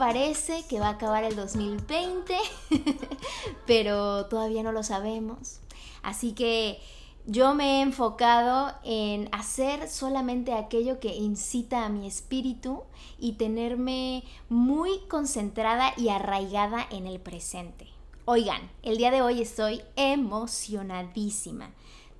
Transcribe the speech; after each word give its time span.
parece 0.00 0.64
que 0.66 0.80
va 0.80 0.86
a 0.86 0.92
acabar 0.92 1.24
el 1.24 1.36
2020, 1.36 2.34
pero 3.66 4.24
todavía 4.28 4.62
no 4.62 4.72
lo 4.72 4.82
sabemos. 4.82 5.60
Así 6.02 6.32
que 6.32 6.80
yo 7.26 7.54
me 7.54 7.64
he 7.64 7.80
enfocado 7.82 8.72
en 8.82 9.28
hacer 9.30 9.90
solamente 9.90 10.54
aquello 10.54 11.00
que 11.00 11.14
incita 11.14 11.84
a 11.84 11.90
mi 11.90 12.06
espíritu 12.06 12.84
y 13.18 13.32
tenerme 13.32 14.24
muy 14.48 15.00
concentrada 15.00 15.92
y 15.98 16.08
arraigada 16.08 16.86
en 16.90 17.06
el 17.06 17.20
presente. 17.20 17.86
Oigan, 18.24 18.70
el 18.82 18.96
día 18.96 19.10
de 19.10 19.20
hoy 19.20 19.42
estoy 19.42 19.82
emocionadísima 19.96 21.72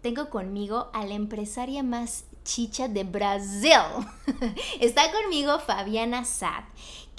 tengo 0.03 0.31
conmigo 0.31 0.89
a 0.93 1.05
la 1.05 1.15
empresaria 1.15 1.83
más 1.83 2.25
chicha 2.45 2.89
de 2.89 3.05
Brasil. 3.05 3.71
Está 4.81 5.13
conmigo 5.13 5.59
Fabiana 5.59 6.25
Sad, 6.25 6.65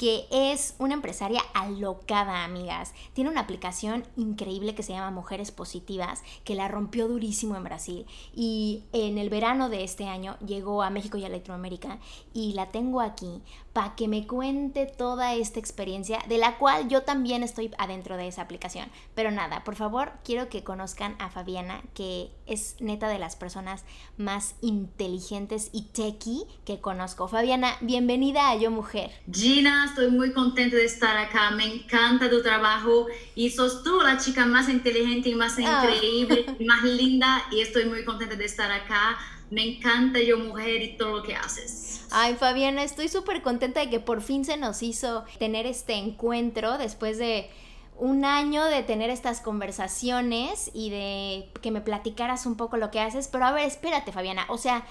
que 0.02 0.25
es 0.31 0.73
una 0.80 0.95
empresaria 0.95 1.44
alocada, 1.53 2.44
amigas. 2.44 2.95
Tiene 3.13 3.30
una 3.30 3.41
aplicación 3.41 4.03
increíble 4.16 4.73
que 4.73 4.81
se 4.81 4.94
llama 4.94 5.11
Mujeres 5.11 5.52
Positivas, 5.52 6.23
que 6.44 6.55
la 6.55 6.67
rompió 6.67 7.07
durísimo 7.07 7.55
en 7.55 7.63
Brasil. 7.63 8.07
Y 8.33 8.81
en 8.94 9.19
el 9.19 9.29
verano 9.29 9.69
de 9.69 9.83
este 9.83 10.07
año 10.07 10.39
llegó 10.39 10.81
a 10.81 10.89
México 10.89 11.19
y 11.19 11.25
a 11.25 11.29
Latinoamérica 11.29 11.99
y 12.33 12.53
la 12.53 12.72
tengo 12.72 12.99
aquí 12.99 13.44
para 13.73 13.95
que 13.95 14.07
me 14.07 14.27
cuente 14.27 14.85
toda 14.88 15.35
esta 15.35 15.59
experiencia, 15.59 16.19
de 16.27 16.38
la 16.38 16.57
cual 16.57 16.89
yo 16.89 17.03
también 17.03 17.44
estoy 17.44 17.72
adentro 17.77 18.17
de 18.17 18.27
esa 18.27 18.41
aplicación. 18.41 18.89
Pero 19.13 19.31
nada, 19.31 19.63
por 19.63 19.75
favor, 19.75 20.13
quiero 20.23 20.49
que 20.49 20.63
conozcan 20.63 21.16
a 21.19 21.29
Fabiana, 21.29 21.81
que 21.94 22.31
es 22.47 22.75
neta 22.79 23.07
de 23.07 23.19
las 23.19 23.35
personas 23.35 23.85
más 24.17 24.55
inteligentes 24.61 25.69
y 25.72 25.83
techy 25.83 26.45
que 26.66 26.81
conozco. 26.81 27.27
Fabiana, 27.27 27.77
bienvenida 27.81 28.50
a 28.50 28.56
Yo 28.56 28.72
Mujer. 28.72 29.11
Gina, 29.31 29.91
estoy 29.91 30.09
muy 30.12 30.34
contenta 30.34 30.75
de 30.75 30.85
estar 30.85 31.16
acá. 31.18 31.52
Me 31.52 31.66
encanta 31.66 32.29
tu 32.29 32.41
trabajo 32.41 33.07
y 33.35 33.50
sos 33.52 33.84
tú 33.84 34.00
la 34.02 34.18
chica 34.18 34.46
más 34.46 34.68
inteligente 34.69 35.29
y 35.29 35.35
más 35.35 35.57
Ah. 35.59 35.84
increíble, 35.84 36.46
y 36.59 36.66
más 36.66 36.84
linda 36.84 37.44
y 37.52 37.62
estoy 37.62 37.85
muy 37.85 38.03
contenta 38.03 38.35
de 38.35 38.46
estar 38.46 38.72
acá. 38.72 39.18
Me 39.50 39.63
encanta 39.78 40.19
Yo 40.19 40.38
Mujer 40.38 40.81
y 40.81 40.97
todo 40.97 41.18
lo 41.18 41.24
que 41.24 41.35
haces. 41.35 42.06
Ay, 42.12 42.35
Fabiana, 42.35 42.84
estoy 42.84 43.07
súper 43.09 43.41
contenta 43.41 43.79
de 43.81 43.90
que 43.90 44.00
por 44.00 44.22
fin 44.22 44.44
se 44.46 44.57
nos 44.57 44.81
hizo 44.81 45.24
tener 45.40 45.66
este 45.66 45.94
encuentro 45.94 46.78
después 46.78 47.18
de 47.18 47.50
un 47.97 48.25
año 48.25 48.66
de 48.66 48.81
tener 48.84 49.09
estas 49.09 49.41
conversaciones 49.41 50.72
y 50.73 50.90
de 50.90 51.50
que 51.62 51.72
me 51.72 51.81
platicaras 51.81 52.46
un 52.46 52.56
poco 52.56 52.78
lo 52.78 52.91
que 52.91 53.00
haces. 53.00 53.28
Pero 53.28 53.46
a 53.46 53.52
ver, 53.52 53.68
espérate, 53.68 54.12
Fabiana. 54.12 54.46
O 54.50 54.58
sea, 54.58 54.85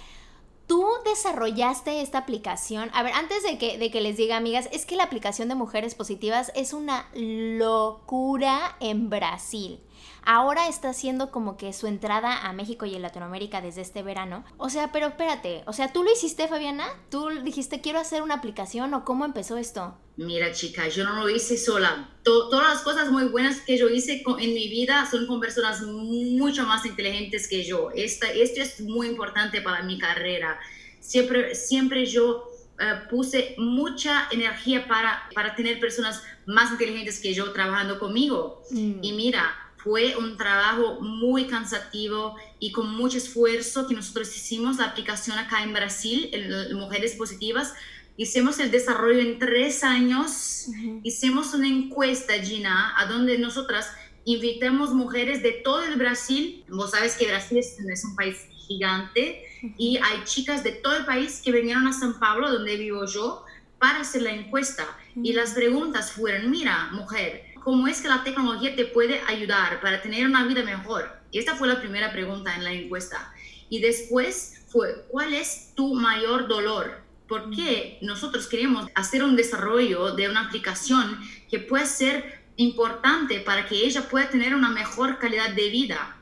tú 0.70 0.86
desarrollaste 1.04 2.00
esta 2.00 2.18
aplicación. 2.18 2.90
A 2.94 3.02
ver, 3.02 3.12
antes 3.14 3.42
de 3.42 3.58
que, 3.58 3.76
de 3.76 3.90
que 3.90 4.00
les 4.00 4.16
diga, 4.16 4.36
amigas, 4.36 4.68
es 4.70 4.86
que 4.86 4.94
la 4.94 5.02
aplicación 5.02 5.48
de 5.48 5.56
Mujeres 5.56 5.96
Positivas 5.96 6.52
es 6.54 6.72
una 6.72 7.08
locura 7.12 8.76
en 8.78 9.10
Brasil. 9.10 9.80
Ahora 10.24 10.68
está 10.68 10.90
haciendo 10.90 11.30
como 11.30 11.56
que 11.56 11.72
su 11.72 11.86
entrada 11.86 12.46
a 12.46 12.52
México 12.52 12.86
y 12.86 12.94
a 12.94 12.98
Latinoamérica 12.98 13.60
desde 13.60 13.80
este 13.82 14.02
verano. 14.02 14.44
O 14.58 14.68
sea, 14.70 14.92
pero 14.92 15.06
espérate, 15.08 15.62
o 15.66 15.72
sea, 15.72 15.92
¿tú 15.92 16.02
lo 16.04 16.12
hiciste, 16.12 16.48
Fabiana? 16.48 16.86
¿Tú 17.10 17.28
dijiste 17.42 17.80
quiero 17.80 17.98
hacer 17.98 18.22
una 18.22 18.34
aplicación 18.34 18.92
o 18.94 19.04
cómo 19.04 19.24
empezó 19.24 19.56
esto? 19.56 19.96
Mira, 20.16 20.52
chica, 20.52 20.86
yo 20.88 21.04
no 21.04 21.14
lo 21.16 21.30
hice 21.30 21.56
sola. 21.56 22.10
To- 22.24 22.50
todas 22.50 22.68
las 22.74 22.82
cosas 22.82 23.10
muy 23.10 23.24
buenas 23.24 23.60
que 23.62 23.78
yo 23.78 23.88
hice 23.88 24.22
en 24.38 24.54
mi 24.54 24.68
vida 24.68 25.06
son 25.10 25.26
con 25.26 25.40
personas 25.40 25.80
mucho 25.82 26.64
más 26.66 26.84
inteligentes 26.84 27.48
que 27.48 27.64
yo. 27.64 27.90
Esta, 27.94 28.30
esto 28.30 28.60
es 28.60 28.82
muy 28.82 29.06
importante 29.08 29.62
para 29.62 29.82
mi 29.82 29.98
carrera. 29.98 30.58
Siempre, 31.00 31.54
siempre 31.54 32.04
yo 32.04 32.44
eh, 32.78 33.00
puse 33.08 33.54
mucha 33.56 34.28
energía 34.30 34.86
para, 34.86 35.22
para 35.34 35.54
tener 35.54 35.80
personas 35.80 36.22
más 36.44 36.70
inteligentes 36.72 37.18
que 37.20 37.32
yo 37.32 37.50
trabajando 37.52 37.98
conmigo. 37.98 38.62
Y 38.70 39.12
mira, 39.12 39.69
fue 39.82 40.16
un 40.16 40.36
trabajo 40.36 41.00
muy 41.00 41.46
cansativo 41.46 42.36
y 42.58 42.72
con 42.72 42.90
mucho 42.94 43.18
esfuerzo 43.18 43.86
que 43.86 43.94
nosotros 43.94 44.34
hicimos 44.36 44.76
la 44.76 44.86
aplicación 44.86 45.38
acá 45.38 45.62
en 45.62 45.72
Brasil, 45.72 46.28
en, 46.32 46.76
Mujeres 46.76 47.14
Positivas. 47.14 47.74
Hicimos 48.16 48.58
el 48.58 48.70
desarrollo 48.70 49.20
en 49.20 49.38
tres 49.38 49.82
años. 49.82 50.68
Hicimos 51.02 51.54
una 51.54 51.68
encuesta, 51.68 52.34
Gina, 52.34 52.94
a 52.98 53.06
donde 53.06 53.38
nosotras 53.38 53.90
invitamos 54.24 54.92
mujeres 54.92 55.42
de 55.42 55.52
todo 55.52 55.82
el 55.84 55.96
Brasil. 55.96 56.64
Vos 56.68 56.90
sabes 56.90 57.16
que 57.16 57.26
Brasil 57.26 57.58
es, 57.58 57.78
es 57.78 58.04
un 58.04 58.14
país 58.16 58.36
gigante 58.66 59.42
y 59.78 59.96
hay 59.96 60.24
chicas 60.24 60.62
de 60.62 60.72
todo 60.72 60.96
el 60.96 61.06
país 61.06 61.40
que 61.42 61.52
vinieron 61.52 61.86
a 61.86 61.92
San 61.92 62.18
Pablo, 62.18 62.52
donde 62.52 62.76
vivo 62.76 63.06
yo, 63.06 63.44
para 63.78 64.00
hacer 64.00 64.22
la 64.22 64.32
encuesta. 64.32 64.86
Y 65.16 65.32
las 65.32 65.52
preguntas 65.52 66.12
fueron, 66.12 66.50
mira, 66.50 66.90
mujer, 66.92 67.49
¿cómo 67.62 67.86
es 67.88 68.00
que 68.00 68.08
la 68.08 68.24
tecnología 68.24 68.74
te 68.74 68.84
puede 68.86 69.20
ayudar 69.28 69.80
para 69.80 70.02
tener 70.02 70.26
una 70.26 70.44
vida 70.46 70.62
mejor? 70.62 71.10
Esta 71.32 71.54
fue 71.54 71.68
la 71.68 71.80
primera 71.80 72.12
pregunta 72.12 72.54
en 72.56 72.64
la 72.64 72.72
encuesta. 72.72 73.32
Y 73.68 73.80
después 73.80 74.64
fue, 74.68 75.04
¿cuál 75.08 75.34
es 75.34 75.72
tu 75.74 75.94
mayor 75.94 76.48
dolor? 76.48 77.02
¿Por 77.28 77.50
qué 77.50 77.98
nosotros 78.02 78.48
queremos 78.48 78.88
hacer 78.94 79.22
un 79.22 79.36
desarrollo 79.36 80.14
de 80.14 80.28
una 80.28 80.46
aplicación 80.46 81.20
que 81.48 81.60
puede 81.60 81.86
ser 81.86 82.40
importante 82.56 83.40
para 83.40 83.66
que 83.66 83.76
ella 83.86 84.08
pueda 84.08 84.28
tener 84.28 84.54
una 84.54 84.70
mejor 84.70 85.18
calidad 85.18 85.50
de 85.54 85.68
vida? 85.70 86.16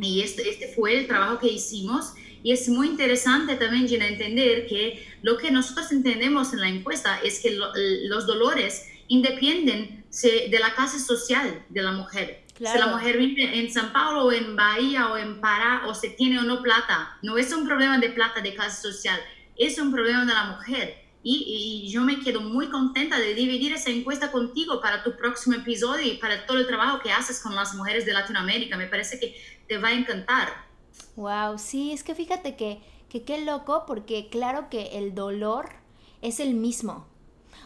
Y 0.00 0.22
este, 0.22 0.48
este 0.48 0.72
fue 0.74 0.96
el 0.98 1.06
trabajo 1.06 1.38
que 1.38 1.48
hicimos. 1.48 2.14
Y 2.42 2.52
es 2.52 2.68
muy 2.68 2.86
interesante 2.86 3.56
también, 3.56 3.88
Gina, 3.88 4.06
entender 4.06 4.66
que 4.68 5.04
lo 5.22 5.36
que 5.36 5.50
nosotros 5.50 5.90
entendemos 5.92 6.52
en 6.52 6.60
la 6.60 6.68
encuesta 6.68 7.18
es 7.22 7.40
que 7.40 7.50
lo- 7.50 7.72
los 8.08 8.26
dolores 8.26 8.86
independen 9.08 10.04
de 10.22 10.58
la 10.58 10.74
clase 10.74 10.98
social 10.98 11.64
de 11.68 11.82
la 11.82 11.92
mujer. 11.92 12.44
Si 12.56 12.64
la 12.64 12.72
Claro. 12.72 12.96
mujer 12.96 13.18
vive 13.18 13.58
en 13.58 13.70
San 13.72 13.92
Paulo 13.92 14.24
o 14.24 14.32
en 14.32 14.56
Bahía 14.56 15.12
o 15.12 15.16
en 15.16 15.40
Pará 15.40 15.82
o 15.86 15.94
se 15.94 16.10
tiene 16.10 16.38
o 16.40 16.42
no 16.42 16.60
plata, 16.62 17.16
no 17.22 17.38
es 17.38 17.52
un 17.52 17.64
problema 17.66 17.98
de 17.98 18.08
plata 18.10 18.40
de 18.40 18.54
clase 18.54 18.82
social, 18.82 19.20
es 19.56 19.78
un 19.78 19.92
problema 19.92 20.24
de 20.24 20.32
la 20.34 20.44
mujer. 20.56 21.04
Y, 21.22 21.84
y 21.86 21.90
yo 21.90 22.02
me 22.02 22.20
quedo 22.20 22.40
muy 22.40 22.68
contenta 22.68 23.18
de 23.18 23.34
dividir 23.34 23.72
esa 23.72 23.90
encuesta 23.90 24.32
contigo 24.32 24.80
para 24.80 25.02
tu 25.04 25.16
próximo 25.16 25.56
episodio 25.56 26.06
y 26.06 26.16
para 26.16 26.46
todo 26.46 26.58
el 26.58 26.66
trabajo 26.66 27.00
que 27.00 27.12
haces 27.12 27.40
con 27.40 27.54
las 27.54 27.74
mujeres 27.74 28.06
de 28.06 28.12
Latinoamérica. 28.12 28.76
Me 28.76 28.86
parece 28.86 29.20
que 29.20 29.36
te 29.68 29.78
va 29.78 29.88
a 29.88 29.92
encantar. 29.92 30.48
Wow, 31.16 31.58
sí, 31.58 31.92
es 31.92 32.02
que 32.02 32.14
fíjate 32.14 32.56
que, 32.56 32.80
que 33.08 33.24
qué 33.24 33.44
loco, 33.44 33.84
porque 33.86 34.28
claro 34.30 34.68
que 34.70 34.98
el 34.98 35.14
dolor 35.14 35.68
es 36.22 36.40
el 36.40 36.54
mismo. 36.54 37.06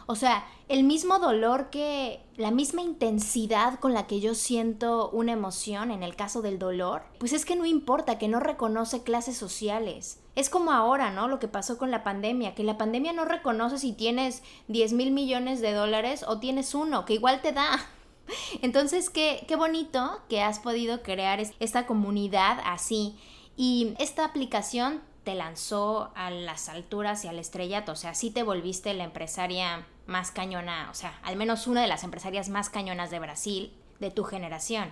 O 0.07 0.17
sea, 0.17 0.47
el 0.69 0.85
mismo 0.85 1.19
dolor 1.19 1.71
que, 1.71 2.21
la 2.37 2.51
misma 2.51 2.83
intensidad 2.83 3.79
con 3.79 3.93
la 3.93 4.07
que 4.07 4.21
yo 4.21 4.35
siento 4.35 5.11
una 5.11 5.33
emoción 5.33 5.91
en 5.91 6.03
el 6.03 6.17
caso 6.17 6.43
del 6.43 6.59
dolor, 6.59 7.03
pues 7.19 7.33
es 7.33 7.45
que 7.45 7.57
no 7.57 7.67
importa, 7.67 8.19
que 8.19 8.29
no 8.29 8.41
reconoce 8.41 9.03
clases 9.03 9.37
sociales. 9.37 10.21
Es 10.35 10.49
como 10.49 10.73
ahora, 10.73 11.11
¿no? 11.11 11.29
Lo 11.29 11.39
que 11.39 11.49
pasó 11.49 11.77
con 11.79 11.91
la 11.91 12.05
pandemia, 12.05 12.55
que 12.55 12.65
la 12.65 12.79
pandemia 12.79 13.13
no 13.13 13.25
reconoce 13.25 13.79
si 13.79 13.93
tienes 13.93 14.43
10 14.69 14.95
mil 14.95 15.11
millones 15.13 15.61
de 15.61 15.73
dólares 15.73 16.25
o 16.27 16.39
tienes 16.39 16.75
uno, 16.75 17.05
que 17.05 17.15
igual 17.15 17.43
te 17.43 17.53
da. 17.53 17.79
Entonces, 18.63 19.11
qué, 19.11 19.45
qué 19.47 19.57
bonito 19.57 20.21
que 20.29 20.43
has 20.43 20.59
podido 20.59 21.03
crear 21.03 21.41
esta 21.61 21.87
comunidad 21.87 22.59
así. 22.65 23.17
Y 23.57 23.95
esta 23.99 24.25
aplicación 24.25 25.03
te 25.25 25.35
lanzó 25.35 26.11
a 26.15 26.31
las 26.31 26.69
alturas 26.69 27.25
y 27.25 27.29
al 27.29 27.39
estrellato, 27.39 27.93
o 27.93 27.97
sea, 27.97 28.15
sí 28.15 28.31
te 28.31 28.43
volviste 28.43 28.93
la 28.95 29.05
empresaria 29.05 29.87
más 30.07 30.31
cañona, 30.31 30.89
o 30.91 30.95
sea, 30.95 31.19
al 31.23 31.37
menos 31.37 31.67
una 31.67 31.81
de 31.83 31.87
las 31.87 32.05
empresarias 32.05 32.49
más 32.49 32.71
cañonas 32.71 33.11
de 33.11 33.21
Brasil 33.21 33.73
de 34.01 34.11
tu 34.11 34.25
generación. 34.25 34.91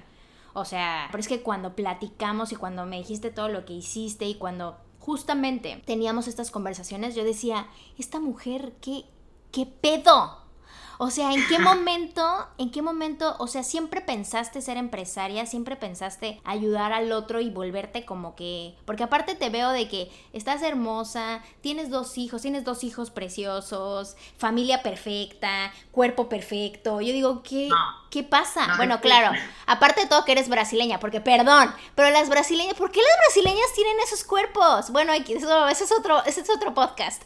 O 0.53 0.65
sea, 0.65 1.09
pero 1.11 1.21
es 1.21 1.29
que 1.29 1.43
cuando 1.43 1.75
platicamos 1.77 2.53
y 2.53 2.57
cuando 2.57 2.87
me 2.87 2.99
dijiste 2.99 3.31
todo 3.31 3.49
lo 3.49 3.65
que 3.65 3.73
hiciste 3.73 4.25
y 4.25 4.35
cuando 4.35 4.79
justamente 4.99 5.83
teníamos 5.87 6.29
estas 6.29 6.51
conversaciones, 6.51 7.15
yo 7.15 7.25
decía, 7.25 7.69
esta 7.99 8.21
mujer, 8.21 8.73
¿qué, 8.81 9.05
qué 9.53 9.67
pedo? 9.67 10.39
O 11.03 11.11
sea, 11.11 11.33
¿en 11.33 11.49
qué 11.49 11.59
momento, 11.59 12.23
en 12.59 12.71
qué 12.71 12.83
momento, 12.83 13.35
o 13.39 13.47
sea, 13.47 13.63
siempre 13.63 14.03
pensaste 14.03 14.61
ser 14.61 14.77
empresaria, 14.77 15.47
siempre 15.47 15.75
pensaste 15.75 16.43
ayudar 16.45 16.93
al 16.93 17.11
otro 17.13 17.41
y 17.41 17.49
volverte 17.49 18.05
como 18.05 18.37
que, 18.37 18.75
porque 18.85 19.05
aparte 19.05 19.35
te 19.35 19.49
veo 19.49 19.71
de 19.71 19.89
que 19.89 20.11
estás 20.35 20.63
hermosa, 20.63 21.43
tienes 21.63 21.89
dos 21.89 22.19
hijos, 22.19 22.43
tienes 22.43 22.65
dos 22.65 22.85
hijos 22.85 23.11
preciosos, 23.11 24.15
familia 24.37 24.83
perfecta, 24.83 25.73
cuerpo 25.91 26.29
perfecto. 26.29 27.01
Yo 27.01 27.15
digo, 27.15 27.43
¿qué, 27.43 27.71
¿qué 28.11 28.23
pasa? 28.23 28.75
bueno, 28.77 29.01
claro, 29.01 29.37
aparte 29.67 30.03
de 30.03 30.07
todo 30.07 30.25
que 30.25 30.33
eres 30.33 30.49
brasileña, 30.49 31.01
porque 31.01 31.21
perdón, 31.21 31.73
pero 31.95 32.11
las 32.11 32.29
brasileñas, 32.29 32.75
¿por 32.75 32.91
qué 32.91 33.01
las 33.01 33.17
brasileñas 33.27 33.73
tienen 33.75 33.97
esos 34.01 34.25
cuerpos? 34.25 34.91
Bueno, 34.91 35.13
eso, 35.13 35.69
ese 35.69 35.85
es 35.85 35.93
otro, 35.93 36.25
ese 36.27 36.41
es 36.41 36.51
otro 36.51 36.75
podcast. 36.75 37.23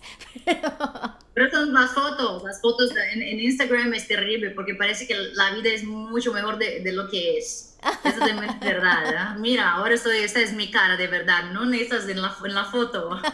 Pero 1.35 1.51
son 1.51 1.73
las 1.73 1.91
fotos, 1.91 2.45
las 2.45 2.61
fotos 2.61 2.93
en, 3.13 3.41
Instagram 3.41 3.93
es 3.93 4.07
terrible 4.07 4.51
porque 4.51 4.77
parece 4.77 5.09
que 5.09 5.17
la 5.17 5.51
vida 5.51 5.71
es 5.71 5.83
mucho 5.83 6.33
mejor 6.33 6.59
de, 6.59 6.79
de 6.79 6.93
lo 6.93 7.09
que 7.09 7.39
es. 7.39 7.75
Eso 8.05 8.25
es 8.25 8.61
verdad. 8.61 9.05
¿eh? 9.13 9.39
Mira, 9.41 9.73
ahora 9.73 9.95
estoy, 9.95 10.19
esta 10.19 10.41
es 10.41 10.53
mi 10.53 10.71
cara 10.71 10.97
de 10.97 11.09
verdad, 11.09 11.51
no 11.53 11.65
necesitas 11.65 12.09
en 12.09 12.23
la, 12.23 12.37
en 12.45 12.55
la 12.55 12.65
foto. 12.65 13.21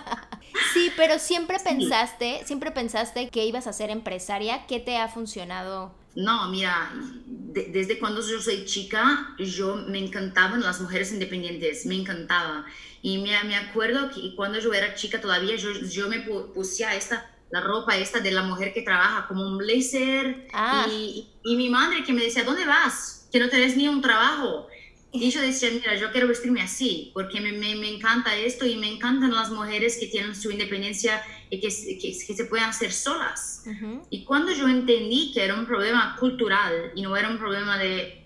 Sí, 0.75 0.93
pero 0.97 1.19
siempre 1.19 1.59
pensaste, 1.59 2.43
siempre 2.45 2.71
pensaste 2.71 3.29
que 3.31 3.45
ibas 3.45 3.67
a 3.67 3.73
ser 3.73 3.91
empresaria. 3.91 4.67
¿Qué 4.67 4.79
te 4.79 4.99
ha 4.99 5.09
funcionado? 5.09 5.93
No, 6.15 6.49
mira, 6.49 6.93
desde 7.25 7.99
cuando 7.99 8.21
yo 8.21 8.41
soy 8.41 8.65
chica, 8.65 9.35
yo 9.39 9.77
me 9.89 9.99
encantaban 9.99 10.61
las 10.61 10.81
mujeres 10.81 11.13
independientes, 11.13 11.87
me 11.87 11.97
encantaba. 11.97 12.67
Y 13.03 13.19
me, 13.19 13.43
me 13.45 13.57
acuerdo 13.57 14.11
que 14.11 14.35
cuando 14.35 14.59
yo 14.59 14.73
era 14.75 14.95
chica 14.95 15.21
todavía, 15.21 15.57
yo, 15.57 15.73
yo 15.73 16.09
me 16.09 16.21
puse 16.21 16.85
a 16.85 16.95
esta 16.97 17.31
la 17.51 17.61
ropa 17.61 17.97
esta 17.97 18.21
de 18.21 18.31
la 18.31 18.43
mujer 18.43 18.73
que 18.73 18.83
trabaja 18.83 19.27
como 19.27 19.47
un 19.47 19.59
blazer. 19.59 20.47
Ah. 20.53 20.87
Y, 20.89 21.29
y, 21.45 21.57
mi 21.57 21.69
madre 21.69 22.05
que 22.05 22.13
me 22.13 22.23
decía, 22.23 22.45
¿dónde 22.45 22.65
vas? 22.65 23.29
Que 23.33 23.41
no 23.41 23.49
tenés 23.49 23.77
ni 23.77 23.89
un 23.89 24.01
trabajo. 24.01 24.69
Y 25.13 25.29
yo 25.31 25.41
decía, 25.41 25.71
mira, 25.73 25.97
yo 25.97 26.13
quiero 26.13 26.29
vestirme 26.29 26.63
así, 26.63 27.11
porque 27.13 27.41
me, 27.41 27.51
me, 27.51 27.75
me 27.75 27.93
encanta 27.93 28.37
esto 28.37 28.65
y 28.65 28.77
me 28.77 28.89
encantan 28.89 29.33
las 29.33 29.51
mujeres 29.51 29.97
que 29.99 30.07
tienen 30.07 30.37
su 30.37 30.53
independencia 30.53 31.21
y 31.51 31.61
que, 31.61 31.69
que, 31.69 32.17
que 32.27 32.35
se 32.35 32.45
puedan 32.45 32.71
hacer 32.71 32.93
solas. 32.93 33.65
Y 34.09 34.25
cuando 34.25 34.53
yo 34.53 34.69
entendí 34.69 35.33
que 35.33 35.45
era 35.45 35.55
un 35.55 35.67
problema 35.67 36.17
cultural 36.19 36.93
y 36.95 37.03
no 37.03 37.17
era 37.17 37.29
un 37.29 37.39
problema 37.39 37.77
de, 37.77 38.25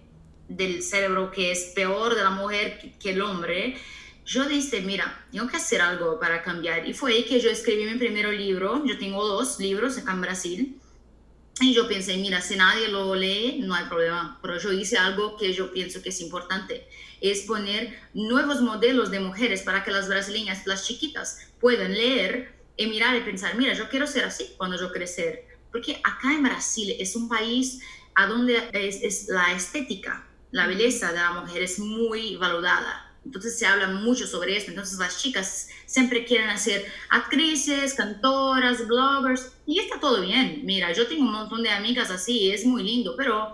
del 0.49 0.82
cerebro 0.82 1.31
que 1.31 1.50
es 1.50 1.73
peor 1.75 2.15
de 2.15 2.23
la 2.23 2.31
mujer 2.31 2.79
que, 2.79 2.93
que 2.99 3.11
el 3.11 3.23
hombre, 3.23 3.76
yo 4.26 4.47
dije, 4.47 4.81
mira, 4.81 5.26
tengo 5.32 5.49
que 5.49 5.56
hacer 5.56 5.81
algo 5.81 6.19
para 6.19 6.43
cambiar. 6.43 6.88
Y 6.88 6.94
fue 6.94 7.12
ahí 7.12 7.25
que 7.25 7.41
yo 7.41 7.50
escribí 7.50 7.85
mi 7.85 7.99
primer 7.99 8.29
libro. 8.29 8.85
Yo 8.85 8.99
tengo 8.99 9.26
dos 9.26 9.59
libros 9.59 9.99
acá 9.99 10.12
en 10.12 10.21
Brasil. 10.21 10.81
Y 11.61 11.73
yo 11.73 11.87
pensé, 11.87 12.17
mira, 12.17 12.41
si 12.41 12.56
nadie 12.56 12.88
lo 12.88 13.15
lee, 13.15 13.61
no 13.61 13.75
hay 13.75 13.85
problema. 13.85 14.38
Pero 14.43 14.59
yo 14.59 14.73
hice 14.73 14.99
algo 14.99 15.37
que 15.37 15.53
yo 15.53 15.73
pienso 15.73 16.03
que 16.03 16.09
es 16.09 16.21
importante. 16.21 16.88
Es 17.21 17.43
poner 17.43 17.97
nuevos 18.12 18.61
modelos 18.61 19.11
de 19.11 19.21
mujeres 19.21 19.62
para 19.62 19.85
que 19.85 19.91
las 19.91 20.09
brasileñas, 20.09 20.67
las 20.67 20.87
chiquitas, 20.87 21.38
puedan 21.61 21.93
leer 21.93 22.54
y 22.76 22.87
mirar 22.87 23.17
y 23.17 23.21
pensar, 23.21 23.56
mira, 23.56 23.75
yo 23.75 23.88
quiero 23.88 24.06
ser 24.06 24.25
así 24.25 24.55
cuando 24.56 24.79
yo 24.79 24.93
crecer. 24.93 25.47
Porque 25.71 26.00
acá 26.05 26.32
en 26.32 26.43
Brasil 26.43 26.94
es 26.99 27.17
un 27.17 27.29
país 27.29 27.81
a 28.15 28.26
donde 28.26 28.69
es, 28.73 29.03
es 29.03 29.29
la 29.29 29.53
estética, 29.53 30.26
la 30.50 30.67
belleza 30.67 31.12
de 31.12 31.19
la 31.19 31.32
mujer 31.32 31.62
es 31.62 31.79
muy 31.79 32.37
valorada 32.37 33.05
entonces 33.25 33.59
se 33.59 33.67
habla 33.67 33.88
mucho 33.88 34.26
sobre 34.26 34.56
esto. 34.56 34.71
Entonces 34.71 34.99
las 34.99 35.21
chicas 35.21 35.69
siempre 35.87 36.25
quieren 36.25 36.50
hacer 36.50 36.85
actrices, 37.09 37.94
cantoras, 37.94 38.87
bloggers. 38.87 39.53
Y 39.67 39.81
está 39.81 39.99
todo 39.99 40.21
bien. 40.21 40.61
Mira, 40.65 40.93
yo 40.93 41.06
tengo 41.06 41.23
un 41.23 41.32
montón 41.32 41.62
de 41.62 41.71
amigas 41.71 42.11
así, 42.11 42.50
es 42.50 42.65
muy 42.65 42.82
lindo, 42.82 43.15
pero 43.17 43.53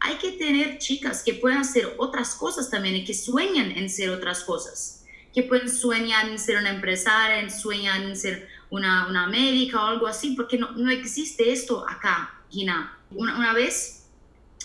hay 0.00 0.14
que 0.16 0.32
tener 0.32 0.78
chicas 0.78 1.22
que 1.22 1.34
puedan 1.34 1.58
hacer 1.58 1.94
otras 1.98 2.34
cosas 2.34 2.70
también 2.70 2.96
y 2.96 3.04
que 3.04 3.14
sueñan 3.14 3.72
en 3.72 3.90
ser 3.90 4.10
otras 4.10 4.42
cosas. 4.44 5.04
Que 5.34 5.42
pueden 5.42 5.68
soñar 5.68 6.28
en 6.28 6.38
ser 6.38 6.56
una 6.56 6.70
empresaria, 6.70 7.48
sueñan 7.50 8.02
en 8.02 8.16
ser 8.16 8.48
una, 8.70 9.06
una 9.08 9.26
médica 9.26 9.82
o 9.84 9.86
algo 9.86 10.06
así, 10.06 10.34
porque 10.34 10.58
no, 10.58 10.72
no 10.72 10.90
existe 10.90 11.52
esto 11.52 11.86
acá, 11.88 12.34
Gina. 12.50 12.96
Una, 13.10 13.36
una 13.36 13.52
vez, 13.52 14.06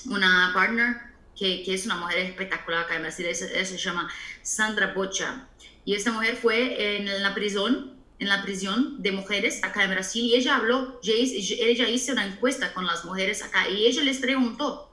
una 0.05 0.51
partner 0.53 0.97
que, 1.35 1.63
que, 1.63 1.73
es 1.73 1.85
una 1.85 1.97
mujer 1.97 2.19
espectacular 2.19 2.85
acá 2.85 2.95
en 2.95 3.01
Brasil, 3.01 3.25
ella, 3.25 3.65
se 3.65 3.77
llama 3.77 4.09
Sandra 4.41 4.93
Bocha. 4.93 5.47
Y 5.83 5.93
esta 5.93 6.11
mujer 6.11 6.35
fue 6.35 6.97
en 6.97 7.21
la 7.21 7.33
prisión, 7.33 7.93
en 8.19 8.29
la 8.29 8.43
prisión 8.43 9.01
de 9.01 9.11
mujeres 9.11 9.63
acá 9.63 9.83
en 9.83 9.91
Brasil 9.91 10.23
y 10.25 10.35
ella 10.35 10.55
habló, 10.55 10.99
ella 11.03 11.89
hizo 11.89 12.13
una 12.13 12.25
encuesta 12.25 12.73
con 12.73 12.85
las 12.85 13.03
mujeres 13.05 13.43
acá 13.43 13.69
y 13.69 13.85
ella 13.85 14.03
les 14.03 14.19
preguntó, 14.19 14.89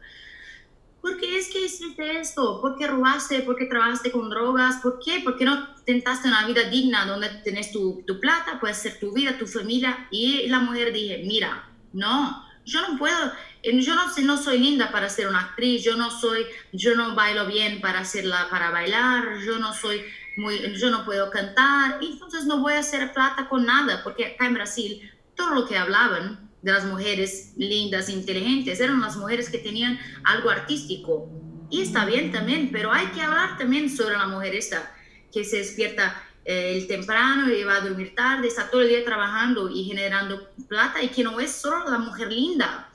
¿por 1.02 1.18
qué 1.18 1.36
es 1.36 1.48
que 1.48 1.66
hiciste 1.66 2.20
esto? 2.20 2.60
¿Por 2.60 2.78
qué 2.78 2.86
robaste? 2.86 3.40
¿Por 3.40 3.56
qué 3.56 3.66
trabajaste 3.66 4.12
con 4.12 4.30
drogas? 4.30 4.76
¿Por 4.76 5.00
qué? 5.04 5.20
¿Por 5.20 5.36
qué 5.36 5.44
no 5.44 5.74
tentaste 5.84 6.28
una 6.28 6.46
vida 6.46 6.62
digna 6.70 7.04
donde 7.04 7.28
tenés 7.44 7.72
tu, 7.72 8.02
tu 8.06 8.20
plata, 8.20 8.60
puede 8.60 8.72
ser 8.72 8.98
tu 9.00 9.12
vida, 9.12 9.36
tu 9.36 9.46
familia? 9.46 10.06
Y 10.12 10.46
la 10.46 10.60
mujer 10.60 10.92
dije, 10.92 11.22
mira, 11.26 11.68
no, 11.92 12.46
yo 12.64 12.80
no 12.88 12.96
puedo, 12.96 13.32
yo 13.64 13.94
no, 13.94 14.02
no 14.22 14.36
soy 14.36 14.58
linda 14.60 14.92
para 14.92 15.08
ser 15.08 15.26
una 15.26 15.40
actriz, 15.40 15.82
yo 15.82 15.96
no 15.96 16.10
soy, 16.10 16.46
yo 16.72 16.94
no 16.94 17.16
bailo 17.16 17.46
bien 17.46 17.80
para 17.80 18.00
hacerla, 18.00 18.46
para 18.48 18.70
bailar, 18.70 19.40
yo 19.44 19.58
no 19.58 19.74
soy 19.74 20.02
muy, 20.36 20.74
yo 20.78 20.90
no 20.90 21.04
puedo 21.04 21.30
cantar, 21.30 21.98
entonces 22.00 22.46
no 22.46 22.60
voy 22.60 22.74
a 22.74 22.78
hacer 22.78 23.12
plata 23.12 23.48
con 23.48 23.66
nada, 23.66 24.02
porque 24.04 24.26
acá 24.26 24.46
en 24.46 24.54
Brasil 24.54 25.10
todo 25.34 25.50
lo 25.50 25.66
que 25.66 25.76
hablaban 25.76 26.51
de 26.62 26.72
las 26.72 26.84
mujeres 26.84 27.52
lindas, 27.56 28.08
inteligentes, 28.08 28.80
eran 28.80 29.00
las 29.00 29.16
mujeres 29.16 29.50
que 29.50 29.58
tenían 29.58 29.98
algo 30.24 30.50
artístico. 30.50 31.28
Y 31.70 31.82
está 31.82 32.04
bien 32.04 32.30
también, 32.32 32.70
pero 32.72 32.92
hay 32.92 33.06
que 33.08 33.20
hablar 33.20 33.58
también 33.58 33.90
sobre 33.90 34.16
la 34.16 34.26
mujer 34.26 34.54
esta 34.54 34.94
que 35.32 35.44
se 35.44 35.58
despierta 35.58 36.22
eh, 36.44 36.76
el 36.76 36.86
temprano 36.86 37.50
y 37.50 37.64
va 37.64 37.76
a 37.76 37.80
dormir 37.80 38.14
tarde, 38.14 38.48
está 38.48 38.70
todo 38.70 38.82
el 38.82 38.88
día 38.88 39.04
trabajando 39.04 39.70
y 39.70 39.84
generando 39.84 40.50
plata 40.68 41.02
y 41.02 41.08
que 41.08 41.24
no 41.24 41.40
es 41.40 41.50
solo 41.52 41.88
la 41.88 41.98
mujer 41.98 42.30
linda, 42.32 42.92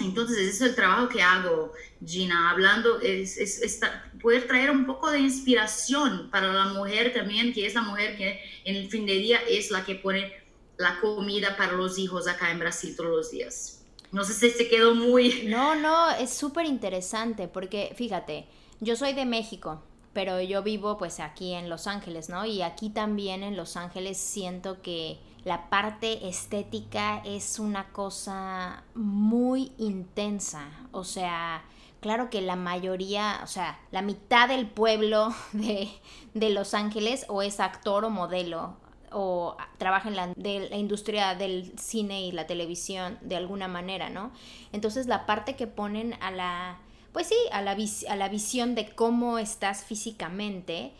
entonces, 0.00 0.38
ese 0.38 0.50
es 0.50 0.60
el 0.62 0.74
trabajo 0.74 1.08
que 1.08 1.22
hago, 1.22 1.72
Gina, 2.04 2.50
hablando, 2.50 3.00
es, 3.00 3.36
es, 3.36 3.80
poder 4.20 4.46
traer 4.46 4.70
un 4.70 4.86
poco 4.86 5.10
de 5.10 5.20
inspiración 5.20 6.30
para 6.30 6.52
la 6.52 6.66
mujer 6.66 7.12
también, 7.12 7.52
que 7.52 7.66
es 7.66 7.74
la 7.74 7.82
mujer 7.82 8.16
que 8.16 8.40
en 8.64 8.76
el 8.76 8.88
fin 8.88 9.06
de 9.06 9.14
día 9.14 9.40
es 9.48 9.70
la 9.70 9.84
que 9.84 9.94
pone 9.94 10.32
la 10.78 11.00
comida 11.00 11.56
para 11.56 11.72
los 11.72 11.98
hijos 11.98 12.28
acá 12.28 12.50
en 12.50 12.58
Brasil 12.58 12.94
todos 12.96 13.10
los 13.10 13.30
días. 13.30 13.84
No 14.12 14.24
sé 14.24 14.34
si 14.34 14.50
se 14.50 14.68
quedó 14.68 14.94
muy... 14.94 15.42
No, 15.48 15.74
no, 15.74 16.10
es 16.10 16.32
súper 16.32 16.66
interesante 16.66 17.48
porque 17.48 17.94
fíjate, 17.96 18.46
yo 18.80 18.96
soy 18.96 19.12
de 19.12 19.24
México, 19.24 19.82
pero 20.12 20.40
yo 20.40 20.62
vivo 20.62 20.98
pues 20.98 21.20
aquí 21.20 21.54
en 21.54 21.68
Los 21.68 21.86
Ángeles, 21.86 22.28
¿no? 22.28 22.44
Y 22.46 22.62
aquí 22.62 22.90
también 22.90 23.42
en 23.42 23.56
Los 23.56 23.76
Ángeles 23.76 24.18
siento 24.18 24.80
que 24.82 25.18
la 25.44 25.68
parte 25.70 26.28
estética 26.28 27.22
es 27.24 27.58
una 27.58 27.92
cosa 27.92 28.84
muy 28.94 29.72
intensa. 29.78 30.68
O 30.92 31.04
sea, 31.04 31.64
claro 32.00 32.30
que 32.30 32.40
la 32.40 32.56
mayoría, 32.56 33.40
o 33.44 33.46
sea, 33.46 33.78
la 33.92 34.02
mitad 34.02 34.48
del 34.48 34.66
pueblo 34.66 35.34
de, 35.52 35.88
de 36.34 36.50
Los 36.50 36.74
Ángeles 36.74 37.26
o 37.28 37.42
es 37.42 37.60
actor 37.60 38.04
o 38.04 38.10
modelo 38.10 38.76
o 39.12 39.56
trabaja 39.78 40.08
en 40.08 40.16
la, 40.16 40.28
de 40.34 40.68
la 40.68 40.76
industria 40.76 41.34
del 41.34 41.72
cine 41.78 42.22
y 42.26 42.32
la 42.32 42.46
televisión 42.46 43.18
de 43.22 43.36
alguna 43.36 43.68
manera, 43.68 44.10
¿no? 44.10 44.32
Entonces 44.72 45.06
la 45.06 45.26
parte 45.26 45.56
que 45.56 45.66
ponen 45.66 46.14
a 46.20 46.30
la, 46.30 46.78
pues 47.12 47.28
sí, 47.28 47.36
a 47.52 47.62
la, 47.62 47.76
a 48.08 48.16
la 48.16 48.28
visión 48.28 48.74
de 48.74 48.88
cómo 48.94 49.38
estás 49.38 49.84
físicamente, 49.84 50.92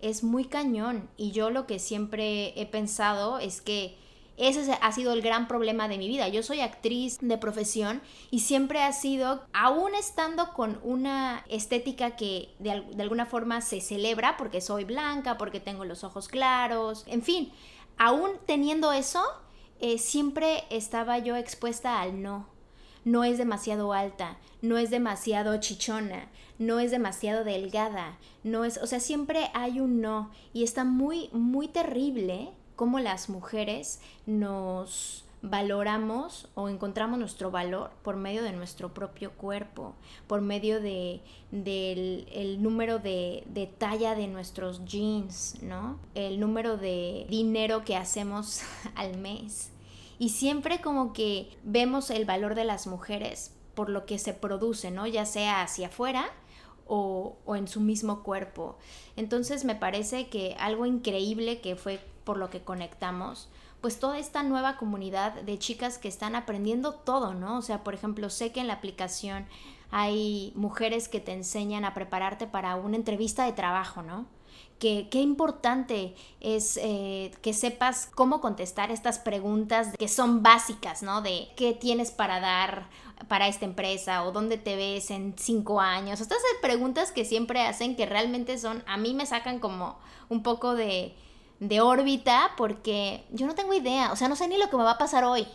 es 0.00 0.22
muy 0.22 0.44
cañón. 0.44 1.08
Y 1.16 1.32
yo 1.32 1.50
lo 1.50 1.66
que 1.66 1.78
siempre 1.78 2.60
he 2.60 2.66
pensado 2.66 3.38
es 3.38 3.60
que 3.60 3.96
ese 4.36 4.76
ha 4.80 4.92
sido 4.92 5.12
el 5.12 5.22
gran 5.22 5.46
problema 5.46 5.86
de 5.88 5.98
mi 5.98 6.08
vida. 6.08 6.28
Yo 6.28 6.42
soy 6.42 6.60
actriz 6.60 7.18
de 7.20 7.38
profesión 7.38 8.02
y 8.30 8.40
siempre 8.40 8.82
ha 8.82 8.92
sido, 8.92 9.44
aún 9.52 9.94
estando 9.94 10.52
con 10.52 10.80
una 10.82 11.44
estética 11.48 12.16
que 12.16 12.54
de, 12.58 12.70
alguna 12.98 13.26
forma 13.26 13.60
se 13.60 13.80
celebra 13.80 14.36
porque 14.36 14.60
soy 14.60 14.84
blanca, 14.84 15.38
porque 15.38 15.60
tengo 15.60 15.84
los 15.84 16.02
ojos 16.02 16.28
claros, 16.28 17.04
en 17.06 17.22
fin, 17.22 17.52
aún 17.96 18.32
teniendo 18.46 18.92
eso, 18.92 19.22
eh, 19.80 19.98
siempre 19.98 20.64
estaba 20.70 21.18
yo 21.18 21.36
expuesta 21.36 22.00
al 22.00 22.22
no. 22.22 22.48
no 23.04 23.22
es 23.22 23.38
demasiado 23.38 23.92
alta, 23.92 24.38
no 24.62 24.78
es 24.78 24.90
demasiado 24.90 25.58
chichona, 25.58 26.28
no 26.58 26.80
es 26.80 26.90
demasiado 26.90 27.44
delgada, 27.44 28.18
no 28.42 28.64
es, 28.64 28.78
o 28.78 28.86
sea, 28.86 28.98
siempre 28.98 29.50
hay 29.52 29.78
un 29.78 30.00
no 30.00 30.30
y 30.52 30.64
está 30.64 30.84
muy, 30.84 31.28
muy 31.32 31.68
terrible 31.68 32.50
cómo 32.76 32.98
las 32.98 33.28
mujeres 33.28 34.00
nos 34.26 35.24
valoramos 35.44 36.48
o 36.54 36.70
encontramos 36.70 37.18
nuestro 37.18 37.50
valor 37.50 37.90
por 38.02 38.16
medio 38.16 38.42
de 38.42 38.52
nuestro 38.52 38.94
propio 38.94 39.32
cuerpo, 39.32 39.94
por 40.26 40.40
medio 40.40 40.80
de, 40.80 41.20
del 41.50 42.26
el 42.32 42.62
número 42.62 42.98
de, 42.98 43.44
talla 43.78 44.14
de 44.14 44.26
nuestros 44.26 44.86
jeans, 44.86 45.62
¿no? 45.62 45.98
El 46.14 46.40
número 46.40 46.78
de 46.78 47.26
dinero 47.28 47.84
que 47.84 47.94
hacemos 47.94 48.62
al 48.94 49.18
mes. 49.18 49.70
Y 50.18 50.30
siempre 50.30 50.80
como 50.80 51.12
que 51.12 51.50
vemos 51.62 52.08
el 52.08 52.24
valor 52.24 52.54
de 52.54 52.64
las 52.64 52.86
mujeres 52.86 53.52
por 53.74 53.90
lo 53.90 54.06
que 54.06 54.18
se 54.18 54.32
produce, 54.32 54.90
¿no? 54.90 55.06
Ya 55.06 55.26
sea 55.26 55.60
hacia 55.60 55.88
afuera 55.88 56.24
o 56.86 57.36
en 57.54 57.68
su 57.68 57.80
mismo 57.80 58.22
cuerpo. 58.22 58.78
Entonces 59.16 59.64
me 59.64 59.74
parece 59.74 60.28
que 60.28 60.54
algo 60.58 60.86
increíble 60.86 61.60
que 61.60 61.76
fue 61.76 61.98
por 62.24 62.38
lo 62.38 62.50
que 62.50 62.62
conectamos 62.62 63.48
pues 63.84 64.00
toda 64.00 64.18
esta 64.18 64.42
nueva 64.42 64.78
comunidad 64.78 65.34
de 65.42 65.58
chicas 65.58 65.98
que 65.98 66.08
están 66.08 66.36
aprendiendo 66.36 66.94
todo, 66.94 67.34
¿no? 67.34 67.58
O 67.58 67.60
sea, 67.60 67.84
por 67.84 67.92
ejemplo, 67.92 68.30
sé 68.30 68.50
que 68.50 68.60
en 68.60 68.66
la 68.66 68.72
aplicación 68.72 69.44
hay 69.90 70.54
mujeres 70.56 71.06
que 71.06 71.20
te 71.20 71.34
enseñan 71.34 71.84
a 71.84 71.92
prepararte 71.92 72.46
para 72.46 72.76
una 72.76 72.96
entrevista 72.96 73.44
de 73.44 73.52
trabajo, 73.52 74.00
¿no? 74.00 74.24
Que, 74.78 75.08
qué 75.10 75.20
importante 75.20 76.14
es 76.40 76.78
eh, 76.82 77.32
que 77.42 77.52
sepas 77.52 78.08
cómo 78.14 78.40
contestar 78.40 78.90
estas 78.90 79.18
preguntas 79.18 79.94
que 79.98 80.08
son 80.08 80.42
básicas, 80.42 81.02
¿no? 81.02 81.20
De 81.20 81.48
qué 81.54 81.74
tienes 81.74 82.10
para 82.10 82.40
dar 82.40 82.88
para 83.28 83.48
esta 83.48 83.66
empresa 83.66 84.24
o 84.24 84.32
dónde 84.32 84.56
te 84.56 84.76
ves 84.76 85.10
en 85.10 85.34
cinco 85.36 85.82
años. 85.82 86.22
Estas 86.22 86.38
preguntas 86.62 87.12
que 87.12 87.26
siempre 87.26 87.60
hacen 87.60 87.96
que 87.96 88.06
realmente 88.06 88.56
son, 88.56 88.82
a 88.86 88.96
mí 88.96 89.12
me 89.12 89.26
sacan 89.26 89.58
como 89.58 89.98
un 90.30 90.42
poco 90.42 90.74
de, 90.74 91.14
de 91.60 91.80
órbita 91.80 92.52
porque 92.56 93.24
yo 93.30 93.46
no 93.46 93.54
tengo 93.54 93.74
idea, 93.74 94.12
o 94.12 94.16
sea, 94.16 94.28
no 94.28 94.36
sé 94.36 94.48
ni 94.48 94.58
lo 94.58 94.68
que 94.68 94.76
me 94.76 94.84
va 94.84 94.92
a 94.92 94.98
pasar 94.98 95.24
hoy. 95.24 95.46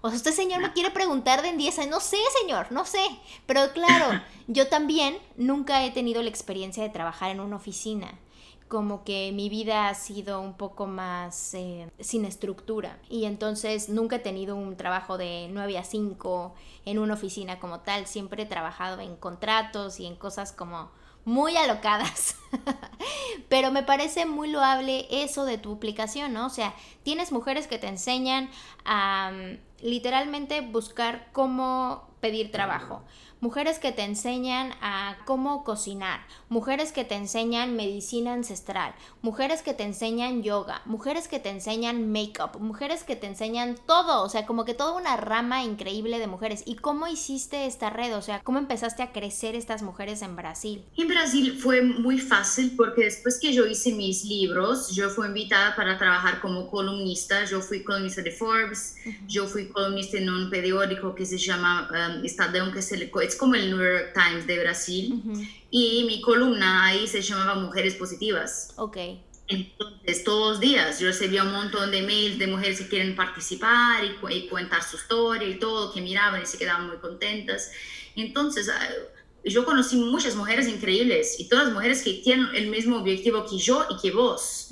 O 0.00 0.08
sea, 0.08 0.16
usted 0.16 0.32
señor 0.32 0.60
me 0.60 0.72
quiere 0.72 0.90
preguntar 0.90 1.42
de 1.42 1.48
en 1.48 1.58
10 1.58 1.78
años, 1.80 1.90
no 1.90 2.00
sé 2.00 2.18
señor, 2.40 2.70
no 2.70 2.84
sé. 2.84 3.04
Pero 3.46 3.72
claro, 3.72 4.20
yo 4.46 4.68
también 4.68 5.18
nunca 5.36 5.84
he 5.84 5.90
tenido 5.90 6.22
la 6.22 6.28
experiencia 6.28 6.82
de 6.82 6.88
trabajar 6.88 7.30
en 7.30 7.40
una 7.40 7.56
oficina. 7.56 8.18
Como 8.68 9.02
que 9.02 9.32
mi 9.32 9.48
vida 9.48 9.88
ha 9.88 9.94
sido 9.94 10.40
un 10.40 10.54
poco 10.54 10.86
más 10.86 11.54
eh, 11.54 11.90
sin 12.00 12.26
estructura. 12.26 12.98
Y 13.08 13.24
entonces 13.24 13.88
nunca 13.88 14.16
he 14.16 14.20
tenido 14.20 14.56
un 14.56 14.76
trabajo 14.76 15.16
de 15.16 15.48
9 15.50 15.78
a 15.78 15.84
5 15.84 16.54
en 16.84 16.98
una 16.98 17.14
oficina 17.14 17.58
como 17.58 17.80
tal. 17.80 18.06
Siempre 18.06 18.42
he 18.42 18.46
trabajado 18.46 19.00
en 19.00 19.16
contratos 19.16 20.00
y 20.00 20.06
en 20.06 20.16
cosas 20.16 20.52
como 20.52 20.90
muy 21.28 21.58
alocadas. 21.58 22.36
Pero 23.50 23.70
me 23.70 23.82
parece 23.82 24.24
muy 24.24 24.48
loable 24.50 25.06
eso 25.10 25.44
de 25.44 25.58
tu 25.58 25.74
aplicación, 25.74 26.32
¿no? 26.32 26.46
O 26.46 26.50
sea, 26.50 26.74
tienes 27.02 27.32
mujeres 27.32 27.66
que 27.66 27.78
te 27.78 27.86
enseñan 27.86 28.48
a 28.86 29.30
mm, 29.32 29.58
literalmente 29.86 30.62
buscar 30.62 31.28
cómo 31.32 32.08
pedir 32.20 32.50
trabajo 32.50 33.04
mujeres 33.40 33.78
que 33.78 33.92
te 33.92 34.02
enseñan 34.02 34.72
a 34.80 35.16
cómo 35.24 35.64
cocinar, 35.64 36.20
mujeres 36.48 36.92
que 36.92 37.04
te 37.04 37.14
enseñan 37.14 37.76
medicina 37.76 38.32
ancestral, 38.32 38.94
mujeres 39.22 39.62
que 39.62 39.74
te 39.74 39.84
enseñan 39.84 40.42
yoga, 40.42 40.82
mujeres 40.86 41.28
que 41.28 41.38
te 41.38 41.50
enseñan 41.50 42.10
make-up, 42.10 42.60
mujeres 42.60 43.04
que 43.04 43.16
te 43.16 43.26
enseñan 43.26 43.76
todo, 43.86 44.22
o 44.22 44.28
sea, 44.28 44.46
como 44.46 44.64
que 44.64 44.74
toda 44.74 44.92
una 44.92 45.16
rama 45.16 45.62
increíble 45.62 46.18
de 46.18 46.26
mujeres. 46.26 46.62
¿Y 46.66 46.76
cómo 46.76 47.06
hiciste 47.06 47.66
esta 47.66 47.90
red? 47.90 48.16
O 48.16 48.22
sea, 48.22 48.40
¿cómo 48.42 48.58
empezaste 48.58 49.02
a 49.02 49.12
crecer 49.12 49.54
estas 49.54 49.82
mujeres 49.82 50.22
en 50.22 50.34
Brasil? 50.34 50.84
En 50.96 51.08
Brasil 51.08 51.58
fue 51.60 51.82
muy 51.82 52.18
fácil 52.18 52.74
porque 52.76 53.04
después 53.04 53.38
que 53.38 53.52
yo 53.52 53.66
hice 53.66 53.92
mis 53.92 54.24
libros, 54.24 54.94
yo 54.94 55.10
fui 55.10 55.26
invitada 55.26 55.76
para 55.76 55.96
trabajar 55.98 56.40
como 56.40 56.68
columnista, 56.68 57.44
yo 57.44 57.60
fui 57.60 57.84
columnista 57.84 58.22
de 58.22 58.30
Forbes, 58.30 58.96
yo 59.26 59.46
fui 59.46 59.68
columnista 59.68 60.18
en 60.18 60.28
un 60.30 60.50
periódico 60.50 61.14
que 61.14 61.24
se 61.24 61.38
llama 61.38 61.88
um, 61.90 62.24
Estadão, 62.24 62.72
que 62.72 62.82
se 62.82 62.96
le 62.96 63.10
es 63.28 63.36
como 63.36 63.54
el 63.54 63.70
New 63.70 63.78
York 63.78 64.12
Times 64.14 64.46
de 64.46 64.58
Brasil. 64.58 65.22
Y 65.70 66.04
mi 66.04 66.20
columna 66.20 66.86
ahí 66.86 67.06
se 67.06 67.22
llamaba 67.22 67.54
Mujeres 67.54 67.94
Positivas. 67.94 68.72
Ok. 68.76 68.96
Entonces, 69.48 70.24
todos 70.24 70.52
los 70.52 70.60
días 70.60 71.00
yo 71.00 71.06
recibía 71.06 71.42
un 71.42 71.52
montón 71.52 71.90
de 71.90 72.02
mails 72.02 72.38
de 72.38 72.46
mujeres 72.46 72.80
que 72.80 72.88
quieren 72.88 73.16
participar 73.16 74.04
y, 74.04 74.34
y 74.34 74.48
contar 74.48 74.82
su 74.82 74.96
historia 74.96 75.48
y 75.48 75.58
todo, 75.58 75.92
que 75.92 76.02
miraban 76.02 76.42
y 76.42 76.46
se 76.46 76.58
quedaban 76.58 76.88
muy 76.88 76.98
contentas. 76.98 77.70
Entonces, 78.14 78.68
ah, 78.68 78.88
yo 79.48 79.64
conocí 79.64 79.96
muchas 79.96 80.36
mujeres 80.36 80.68
increíbles 80.68 81.38
y 81.38 81.48
todas 81.48 81.72
mujeres 81.72 82.02
que 82.02 82.14
tienen 82.14 82.48
el 82.54 82.68
mismo 82.68 82.98
objetivo 82.98 83.44
que 83.48 83.58
yo 83.58 83.86
y 83.90 84.00
que 84.00 84.10
vos. 84.10 84.70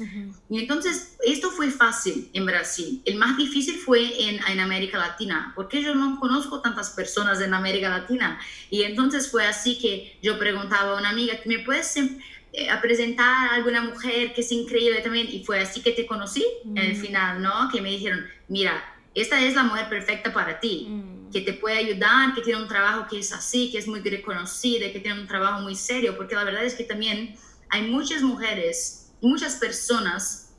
Y 0.48 0.58
entonces 0.58 1.16
esto 1.24 1.50
fue 1.50 1.70
fácil 1.70 2.30
en 2.32 2.46
Brasil. 2.46 3.02
El 3.04 3.16
más 3.16 3.36
difícil 3.36 3.76
fue 3.76 4.28
en, 4.28 4.40
en, 4.46 4.60
América 4.60 4.98
Latina, 4.98 5.52
porque 5.54 5.82
yo 5.82 5.94
no 5.94 6.18
conozco 6.18 6.60
tantas 6.60 6.90
personas 6.90 7.40
en 7.40 7.54
América 7.54 7.88
Latina. 7.88 8.38
Y 8.70 8.82
entonces 8.82 9.30
fue 9.30 9.46
así 9.46 9.78
que 9.78 10.18
yo 10.22 10.38
preguntaba 10.38 10.96
a 10.96 10.98
una 10.98 11.10
amiga, 11.10 11.34
¿me 11.44 11.60
puedes 11.60 11.96
eh, 11.96 12.68
presentar 12.80 13.50
a 13.50 13.54
alguna 13.54 13.82
mujer 13.82 14.34
que 14.34 14.40
es 14.40 14.52
increíble 14.52 15.00
también? 15.00 15.28
Y 15.30 15.44
fue 15.44 15.60
así 15.60 15.80
que 15.80 15.92
te 15.92 16.06
conocí 16.06 16.44
en 16.64 16.78
el 16.78 16.96
final, 16.96 17.42
¿no? 17.42 17.68
Que 17.72 17.80
me 17.80 17.90
dijeron, 17.90 18.26
mira, 18.48 18.82
esta 19.16 19.40
es 19.40 19.54
la 19.54 19.62
mujer 19.62 19.88
perfecta 19.88 20.32
para 20.32 20.60
ti, 20.60 20.88
mm. 20.90 21.30
que 21.32 21.40
te 21.40 21.54
puede 21.54 21.78
ayudar, 21.78 22.34
que 22.34 22.42
tiene 22.42 22.60
un 22.60 22.68
trabajo 22.68 23.06
que 23.08 23.18
es 23.18 23.32
así, 23.32 23.70
que 23.72 23.78
es 23.78 23.88
muy 23.88 24.00
reconocida, 24.00 24.92
que 24.92 25.00
tiene 25.00 25.20
un 25.20 25.26
trabajo 25.26 25.62
muy 25.62 25.74
serio, 25.74 26.16
porque 26.16 26.34
la 26.34 26.44
verdad 26.44 26.64
es 26.64 26.74
que 26.74 26.84
también 26.84 27.34
hay 27.70 27.88
muchas 27.88 28.20
mujeres, 28.20 29.12
muchas 29.22 29.56
personas 29.56 30.52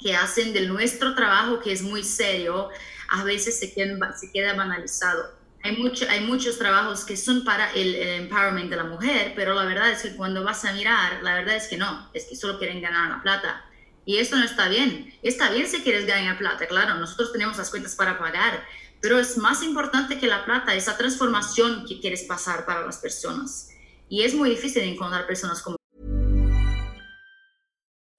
que 0.00 0.14
hacen 0.14 0.52
de 0.52 0.66
nuestro 0.66 1.14
trabajo, 1.14 1.60
que 1.60 1.72
es 1.72 1.82
muy 1.82 2.02
serio, 2.02 2.68
a 3.10 3.22
veces 3.22 3.58
se 3.60 3.72
queda, 3.72 4.12
se 4.12 4.32
queda 4.32 4.54
banalizado. 4.54 5.38
Hay, 5.62 5.76
mucho, 5.76 6.04
hay 6.10 6.20
muchos 6.26 6.58
trabajos 6.58 7.04
que 7.04 7.16
son 7.16 7.44
para 7.44 7.70
el, 7.72 7.94
el, 7.94 8.08
empowerment 8.24 8.70
de 8.70 8.76
la 8.76 8.84
mujer, 8.84 9.32
pero 9.36 9.54
la 9.54 9.64
verdad 9.64 9.92
es 9.92 10.02
que 10.02 10.16
cuando 10.16 10.42
vas 10.42 10.64
a 10.64 10.72
mirar, 10.72 11.22
la 11.22 11.36
verdad 11.36 11.54
es 11.54 11.68
que 11.68 11.76
no, 11.76 12.10
es 12.12 12.24
que 12.24 12.34
solo 12.34 12.58
quieren 12.58 12.82
ganar 12.82 13.08
la 13.08 13.22
plata. 13.22 13.64
Y 14.04 14.18
eso 14.18 14.36
no 14.36 14.44
está 14.44 14.68
bien. 14.68 15.12
Está 15.22 15.50
bien 15.50 15.66
si 15.66 15.80
quieres 15.82 16.06
ganar 16.06 16.36
plata, 16.38 16.66
claro, 16.66 16.94
nosotros 16.94 17.32
tenemos 17.32 17.56
las 17.56 17.70
cuentas 17.70 17.94
para 17.94 18.18
pagar, 18.18 18.62
pero 19.00 19.18
es 19.18 19.36
más 19.38 19.62
importante 19.62 20.18
que 20.18 20.26
la 20.26 20.44
plata, 20.44 20.74
esa 20.74 20.96
transformación 20.96 21.84
que 21.86 22.00
quieres 22.00 22.24
pasar 22.24 22.64
para 22.66 22.84
las 22.84 22.98
personas. 22.98 23.70
Y 24.08 24.22
es 24.22 24.34
muy 24.34 24.50
difícil 24.50 24.82
encontrar 24.82 25.26
personas 25.26 25.62
como 25.62 25.76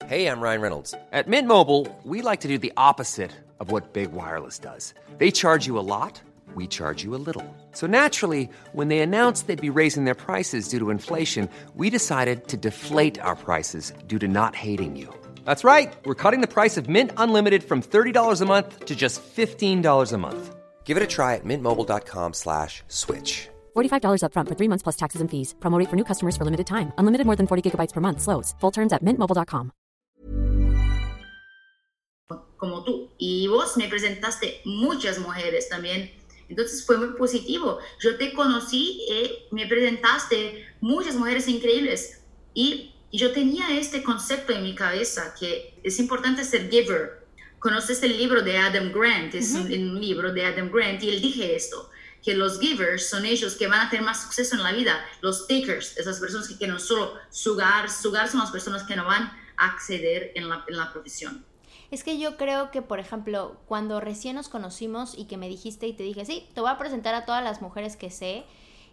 Hey, 0.08 0.28
I'm 0.28 0.40
Ryan 0.40 0.60
Reynolds. 0.60 0.94
At 1.10 1.26
Mint 1.26 1.48
Mobile, 1.48 1.88
we 2.04 2.22
like 2.22 2.40
to 2.42 2.48
do 2.48 2.58
the 2.58 2.72
opposite 2.76 3.32
of 3.58 3.72
what 3.72 3.92
Big 3.92 4.12
Wireless 4.12 4.60
does. 4.60 4.94
They 5.18 5.32
charge 5.32 5.66
you 5.66 5.80
a 5.80 5.82
lot, 5.82 6.22
we 6.54 6.68
charge 6.68 7.02
you 7.02 7.16
a 7.16 7.18
little. 7.18 7.44
So 7.72 7.88
naturally, 7.88 8.48
when 8.72 8.86
they 8.86 9.00
announced 9.00 9.48
they'd 9.48 9.60
be 9.60 9.80
raising 9.80 10.04
their 10.04 10.14
prices 10.14 10.68
due 10.68 10.78
to 10.78 10.90
inflation, 10.90 11.48
we 11.74 11.90
decided 11.90 12.46
to 12.48 12.56
deflate 12.56 13.18
our 13.18 13.34
prices 13.34 13.92
due 14.06 14.20
to 14.20 14.28
not 14.28 14.54
hating 14.54 14.94
you. 14.94 15.12
That's 15.46 15.62
right. 15.62 15.96
We're 16.04 16.22
cutting 16.22 16.40
the 16.40 16.52
price 16.52 16.76
of 16.76 16.88
Mint 16.88 17.12
Unlimited 17.16 17.62
from 17.62 17.80
$30 17.80 18.40
a 18.40 18.44
month 18.44 18.84
to 18.84 18.96
just 18.96 19.22
$15 19.22 20.12
a 20.12 20.18
month. 20.18 20.56
Give 20.84 20.96
it 20.96 21.02
a 21.02 21.06
try 21.06 21.34
at 21.36 21.44
mintmobile.com 21.44 22.32
slash 22.34 22.82
switch. 22.88 23.48
$45 23.76 24.24
up 24.24 24.32
front 24.34 24.48
for 24.48 24.54
three 24.56 24.68
months 24.68 24.82
plus 24.82 24.96
taxes 24.96 25.20
and 25.20 25.30
fees. 25.30 25.54
Promo 25.60 25.78
rate 25.78 25.88
for 25.88 25.96
new 25.96 26.04
customers 26.04 26.36
for 26.36 26.44
limited 26.44 26.66
time. 26.66 26.92
Unlimited 26.98 27.26
more 27.26 27.36
than 27.36 27.46
40 27.46 27.62
gigabytes 27.62 27.92
per 27.92 28.00
month. 28.00 28.20
Slows. 28.22 28.54
Full 28.60 28.72
terms 28.72 28.92
at 28.92 29.04
mintmobile.com. 29.04 29.70
Como 32.58 32.82
tú. 32.84 33.10
Y 33.18 33.46
vos 33.48 33.76
me 33.76 33.86
presentaste 33.88 34.62
muchas 34.64 35.18
mujeres 35.18 35.68
también. 35.68 36.10
Entonces 36.48 36.84
fue 36.84 36.96
muy 36.96 37.16
positivo. 37.16 37.78
Yo 38.00 38.16
te 38.18 38.32
conocí 38.32 39.02
y 39.08 39.12
eh, 39.12 39.30
me 39.52 39.66
presentaste 39.66 40.64
muchas 40.80 41.14
mujeres 41.16 41.46
increíbles. 41.48 42.24
Y 42.54 42.95
Y 43.16 43.18
yo 43.18 43.32
tenía 43.32 43.70
este 43.70 44.02
concepto 44.02 44.52
en 44.52 44.62
mi 44.62 44.74
cabeza 44.74 45.34
que 45.40 45.80
es 45.82 45.98
importante 45.98 46.44
ser 46.44 46.68
giver. 46.68 47.26
Conoces 47.58 48.02
el 48.02 48.14
libro 48.18 48.42
de 48.42 48.58
Adam 48.58 48.92
Grant, 48.92 49.34
es 49.34 49.54
uh 49.54 49.60
-huh. 49.60 49.74
un, 49.74 49.90
un, 49.92 50.00
libro 50.02 50.34
de 50.34 50.44
Adam 50.44 50.70
Grant, 50.70 51.02
y 51.02 51.08
él 51.08 51.22
dije 51.22 51.56
esto, 51.56 51.88
que 52.22 52.34
los 52.34 52.60
givers 52.60 53.08
son 53.08 53.24
ellos 53.24 53.56
que 53.56 53.68
van 53.68 53.86
a 53.86 53.88
tener 53.88 54.04
más 54.04 54.22
suceso 54.24 54.54
en 54.56 54.62
la 54.62 54.72
vida. 54.72 55.02
Los 55.22 55.46
takers, 55.48 55.96
esas 55.96 56.20
personas 56.20 56.46
que 56.46 56.58
quieren 56.58 56.78
solo 56.78 57.14
sugar, 57.30 57.88
sugar 57.88 58.28
son 58.28 58.40
las 58.40 58.50
personas 58.50 58.82
que 58.82 58.96
no 58.96 59.06
van 59.06 59.32
a 59.56 59.66
acceder 59.70 60.32
en 60.34 60.50
la, 60.50 60.66
en 60.68 60.76
la 60.76 60.92
profesión. 60.92 61.42
Es 61.90 62.04
que 62.04 62.18
yo 62.18 62.36
creo 62.36 62.70
que, 62.70 62.82
por 62.82 62.98
ejemplo, 63.00 63.58
cuando 63.64 63.98
recién 63.98 64.36
nos 64.36 64.50
conocimos 64.50 65.14
y 65.16 65.24
que 65.24 65.38
me 65.38 65.48
dijiste 65.48 65.86
y 65.86 65.94
te 65.94 66.02
dije, 66.02 66.26
sí, 66.26 66.46
te 66.54 66.60
voy 66.60 66.68
a 66.68 66.76
presentar 66.76 67.14
a 67.14 67.24
todas 67.24 67.42
las 67.42 67.62
mujeres 67.62 67.96
que 67.96 68.10
sé, 68.10 68.44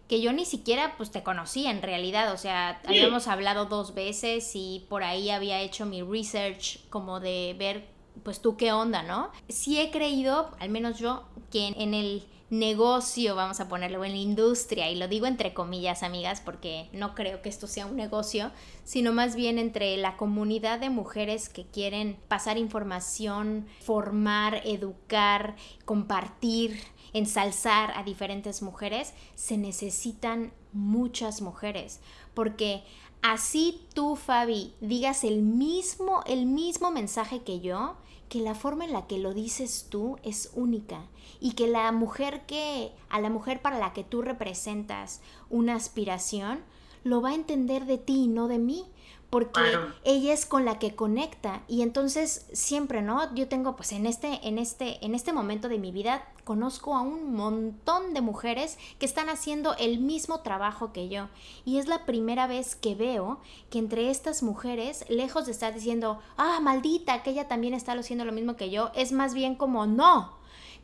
que 0.08 0.20
yo 0.20 0.32
ni 0.32 0.44
siquiera 0.44 0.94
pues 0.96 1.10
te 1.10 1.22
conocí 1.22 1.66
en 1.66 1.82
realidad, 1.82 2.32
o 2.32 2.36
sea, 2.36 2.80
sí. 2.82 2.88
habíamos 2.88 3.26
hablado 3.28 3.66
dos 3.66 3.94
veces 3.94 4.50
y 4.54 4.84
por 4.88 5.02
ahí 5.02 5.30
había 5.30 5.60
hecho 5.60 5.86
mi 5.86 6.02
research 6.02 6.80
como 6.90 7.20
de 7.20 7.54
ver 7.58 7.94
pues 8.22 8.40
tú 8.40 8.56
qué 8.56 8.72
onda, 8.72 9.02
¿no? 9.02 9.30
Sí 9.48 9.80
he 9.80 9.90
creído, 9.90 10.52
al 10.60 10.68
menos 10.68 10.98
yo, 10.98 11.24
que 11.50 11.66
en 11.66 11.94
el 11.94 12.24
negocio, 12.50 13.34
vamos 13.34 13.58
a 13.60 13.68
ponerlo 13.68 14.04
en 14.04 14.12
la 14.12 14.18
industria, 14.18 14.90
y 14.90 14.96
lo 14.96 15.08
digo 15.08 15.26
entre 15.26 15.54
comillas, 15.54 16.02
amigas, 16.02 16.40
porque 16.40 16.88
no 16.92 17.14
creo 17.14 17.42
que 17.42 17.48
esto 17.48 17.66
sea 17.66 17.86
un 17.86 17.96
negocio, 17.96 18.52
sino 18.84 19.12
más 19.12 19.34
bien 19.34 19.58
entre 19.58 19.96
la 19.96 20.16
comunidad 20.16 20.78
de 20.78 20.90
mujeres 20.90 21.48
que 21.48 21.66
quieren 21.66 22.16
pasar 22.28 22.58
información, 22.58 23.66
formar, 23.80 24.62
educar, 24.64 25.56
compartir, 25.84 26.80
ensalzar 27.14 27.96
a 27.96 28.02
diferentes 28.02 28.60
mujeres, 28.60 29.14
se 29.34 29.56
necesitan 29.56 30.52
muchas 30.72 31.40
mujeres, 31.40 32.00
porque 32.34 32.84
así 33.22 33.80
tú, 33.94 34.16
Fabi, 34.16 34.74
digas 34.82 35.24
el 35.24 35.40
mismo, 35.40 36.22
el 36.26 36.44
mismo 36.44 36.90
mensaje 36.90 37.42
que 37.42 37.60
yo, 37.60 37.96
que 38.28 38.40
la 38.40 38.54
forma 38.54 38.84
en 38.84 38.92
la 38.92 39.06
que 39.06 39.18
lo 39.18 39.32
dices 39.32 39.86
tú 39.88 40.18
es 40.22 40.50
única. 40.54 41.06
Y 41.40 41.52
que 41.52 41.68
la 41.68 41.92
mujer 41.92 42.46
que, 42.46 42.92
a 43.08 43.20
la 43.20 43.30
mujer 43.30 43.62
para 43.62 43.78
la 43.78 43.92
que 43.92 44.02
tú 44.02 44.22
representas 44.22 45.20
una 45.50 45.76
aspiración, 45.76 46.60
lo 47.04 47.20
va 47.20 47.30
a 47.30 47.34
entender 47.34 47.84
de 47.84 47.98
ti 47.98 48.24
y 48.24 48.28
no 48.28 48.48
de 48.48 48.58
mí 48.58 48.86
porque 49.34 49.76
ella 50.04 50.32
es 50.32 50.46
con 50.46 50.64
la 50.64 50.78
que 50.78 50.94
conecta. 50.94 51.62
Y 51.66 51.82
entonces 51.82 52.46
siempre, 52.52 53.02
¿no? 53.02 53.34
Yo 53.34 53.48
tengo 53.48 53.74
pues 53.74 53.90
en 53.90 54.06
este 54.06 54.46
en 54.46 54.58
este 54.58 55.04
en 55.04 55.12
este 55.12 55.32
momento 55.32 55.68
de 55.68 55.80
mi 55.80 55.90
vida 55.90 56.24
conozco 56.44 56.94
a 56.94 57.00
un 57.00 57.34
montón 57.34 58.14
de 58.14 58.20
mujeres 58.20 58.78
que 59.00 59.06
están 59.06 59.28
haciendo 59.28 59.74
el 59.74 59.98
mismo 59.98 60.38
trabajo 60.42 60.92
que 60.92 61.08
yo. 61.08 61.26
Y 61.64 61.78
es 61.78 61.88
la 61.88 62.06
primera 62.06 62.46
vez 62.46 62.76
que 62.76 62.94
veo 62.94 63.40
que 63.70 63.80
entre 63.80 64.08
estas 64.08 64.44
mujeres, 64.44 65.04
lejos 65.08 65.46
de 65.46 65.50
estar 65.50 65.74
diciendo, 65.74 66.20
"Ah, 66.36 66.60
maldita, 66.60 67.24
que 67.24 67.30
ella 67.30 67.48
también 67.48 67.74
está 67.74 67.94
haciendo 67.94 68.24
lo 68.24 68.30
mismo 68.30 68.54
que 68.54 68.70
yo", 68.70 68.92
es 68.94 69.10
más 69.10 69.34
bien 69.34 69.56
como, 69.56 69.88
"No, 69.88 70.34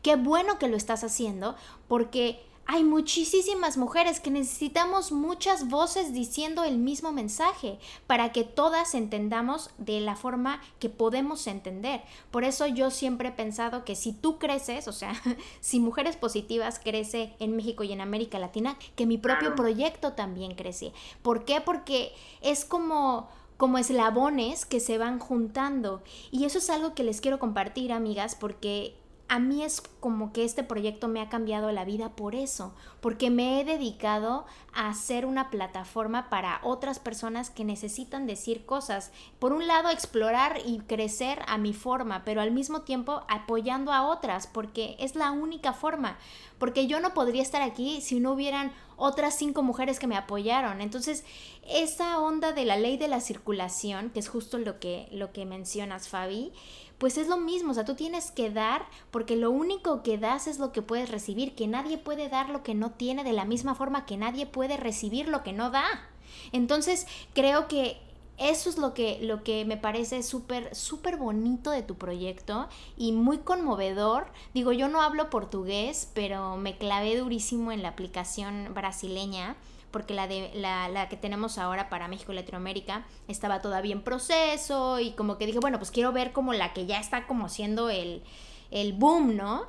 qué 0.02 0.16
bueno 0.16 0.59
que 0.59 0.66
lo 0.66 0.76
estás 0.76 1.04
haciendo 1.04 1.54
porque 1.87 2.50
hay 2.73 2.85
muchísimas 2.85 3.77
mujeres 3.77 4.21
que 4.21 4.31
necesitamos 4.31 5.11
muchas 5.11 5.69
voces 5.69 6.12
diciendo 6.12 6.62
el 6.62 6.79
mismo 6.79 7.11
mensaje 7.11 7.81
para 8.07 8.31
que 8.31 8.45
todas 8.45 8.95
entendamos 8.95 9.71
de 9.79 9.99
la 9.99 10.15
forma 10.15 10.61
que 10.79 10.89
podemos 10.89 11.49
entender. 11.49 12.00
Por 12.31 12.45
eso 12.45 12.69
yo 12.69 12.93
siempre 12.93 13.31
he 13.31 13.33
pensado 13.33 13.85
que 13.85 13.97
si 13.97 14.12
tú 14.12 14.39
creces, 14.39 14.87
o 14.87 14.93
sea, 14.93 15.21
si 15.61 15.81
Mujeres 15.81 16.15
Positivas 16.15 16.79
crece 16.79 17.35
en 17.41 17.57
México 17.57 17.83
y 17.83 17.91
en 17.91 18.00
América 18.00 18.39
Latina, 18.39 18.79
que 18.95 19.05
mi 19.05 19.19
propio 19.19 19.57
proyecto 19.57 20.12
también 20.12 20.55
crece. 20.55 20.93
¿Por 21.23 21.45
qué? 21.45 21.61
Porque 21.61 22.12
es 22.41 22.65
como 22.65 23.29
como 23.57 23.79
eslabones 23.79 24.65
que 24.65 24.79
se 24.79 24.97
van 24.97 25.19
juntando. 25.19 26.03
Y 26.31 26.45
eso 26.45 26.59
es 26.59 26.71
algo 26.71 26.95
que 26.95 27.03
les 27.03 27.21
quiero 27.21 27.39
compartir, 27.39 27.93
amigas, 27.93 28.35
porque 28.35 28.95
a 29.31 29.39
mí 29.39 29.63
es 29.63 29.81
como 30.01 30.33
que 30.33 30.45
este 30.45 30.65
proyecto 30.65 31.07
me 31.07 31.21
ha 31.21 31.29
cambiado 31.29 31.71
la 31.71 31.85
vida 31.85 32.17
por 32.17 32.35
eso, 32.35 32.75
porque 33.01 33.31
me 33.31 33.61
he 33.61 33.65
dedicado 33.65 34.45
a 34.75 34.89
hacer 34.89 35.25
una 35.25 35.51
plataforma 35.51 36.29
para 36.29 36.59
otras 36.65 36.99
personas 36.99 37.49
que 37.49 37.65
necesitan 37.65 38.27
decir 38.27 38.67
cosas. 38.67 39.13
Por 39.39 39.53
un 39.53 39.69
lado, 39.69 39.89
explorar 39.89 40.59
y 40.67 40.81
crecer 40.81 41.43
a 41.47 41.59
mi 41.59 41.73
forma, 41.73 42.25
pero 42.25 42.41
al 42.41 42.51
mismo 42.51 42.81
tiempo 42.83 43.23
apoyando 43.29 43.93
a 43.93 44.09
otras, 44.09 44.49
porque 44.49 44.97
es 44.99 45.15
la 45.15 45.31
única 45.31 45.75
forma, 45.75 46.19
porque 46.59 46.89
yo 46.89 46.99
no 46.99 47.15
podría 47.15 47.43
estar 47.43 47.63
aquí 47.63 48.01
si 48.01 48.19
no 48.19 48.33
hubieran 48.33 48.73
otras 48.97 49.39
cinco 49.39 49.63
mujeres 49.63 50.01
que 50.01 50.09
me 50.09 50.17
apoyaron. 50.17 50.81
Entonces, 50.81 51.25
esa 51.69 52.19
onda 52.19 52.51
de 52.53 52.65
la 52.65 52.77
ley 52.77 52.97
de 52.97 53.07
la 53.07 53.21
circulación, 53.21 54.11
que 54.11 54.19
es 54.19 54.29
justo 54.29 54.59
lo 54.59 54.81
que, 54.81 55.09
lo 55.13 55.33
que 55.33 55.47
mencionas, 55.47 56.09
Fabi, 56.09 56.53
pues 57.00 57.16
es 57.16 57.28
lo 57.28 57.38
mismo, 57.38 57.71
o 57.71 57.75
sea, 57.75 57.87
tú 57.87 57.95
tienes 57.95 58.30
que 58.30 58.50
dar 58.50 58.85
porque 59.11 59.35
lo 59.35 59.50
único 59.50 60.02
que 60.02 60.19
das 60.19 60.47
es 60.47 60.59
lo 60.59 60.71
que 60.71 60.83
puedes 60.83 61.11
recibir, 61.11 61.54
que 61.54 61.66
nadie 61.66 61.97
puede 61.97 62.28
dar 62.28 62.50
lo 62.50 62.62
que 62.62 62.75
no 62.75 62.90
tiene 62.90 63.25
de 63.25 63.33
la 63.33 63.47
misma 63.47 63.75
forma 63.75 64.04
que 64.04 64.19
nadie 64.19 64.45
puede 64.45 64.76
recibir 64.76 65.26
lo 65.26 65.42
que 65.42 65.54
no 65.54 65.71
da. 65.71 65.87
Entonces, 66.52 67.07
creo 67.33 67.69
que 67.69 67.99
eso 68.41 68.71
es 68.71 68.79
lo 68.79 68.95
que, 68.95 69.19
lo 69.21 69.45
que 69.45 69.67
me 69.67 69.77
parece 69.77 70.23
súper, 70.23 70.75
súper 70.75 71.19
bonito 71.19 71.71
de 71.71 71.83
tu 71.83 71.97
proyecto 71.97 72.69
y 72.97 73.13
muy 73.13 73.39
conmovedor. 73.39 74.26
Digo, 74.55 74.73
yo 74.73 74.89
no 74.89 75.03
hablo 75.03 75.29
portugués, 75.29 76.11
pero 76.15 76.57
me 76.57 76.79
clavé 76.79 77.19
durísimo 77.19 77.71
en 77.71 77.83
la 77.83 77.91
aplicación 77.91 78.73
brasileña 78.73 79.57
porque 79.91 80.15
la, 80.15 80.26
de, 80.26 80.50
la, 80.55 80.89
la, 80.89 81.09
que 81.09 81.17
tenemos 81.17 81.59
ahora 81.59 81.91
para 81.91 82.09
México 82.09 82.33
y 82.33 82.37
Latinoamérica 82.37 83.05
estaba 83.29 83.61
todavía 83.61 83.93
en 83.93 84.03
proceso 84.03 85.00
y 85.00 85.13
como 85.13 85.37
que 85.37 85.47
dije, 85.47 85.59
bueno, 85.59 85.79
pues 85.79 85.91
quiero 85.91 86.13
ver 86.13 86.33
como 86.33 86.53
la 86.55 86.73
que 86.73 86.87
ya 86.87 86.99
está 86.99 87.26
como 87.26 87.49
siendo 87.49 87.91
el, 87.91 88.23
el 88.71 88.93
boom, 88.95 89.37
¿no? 89.37 89.67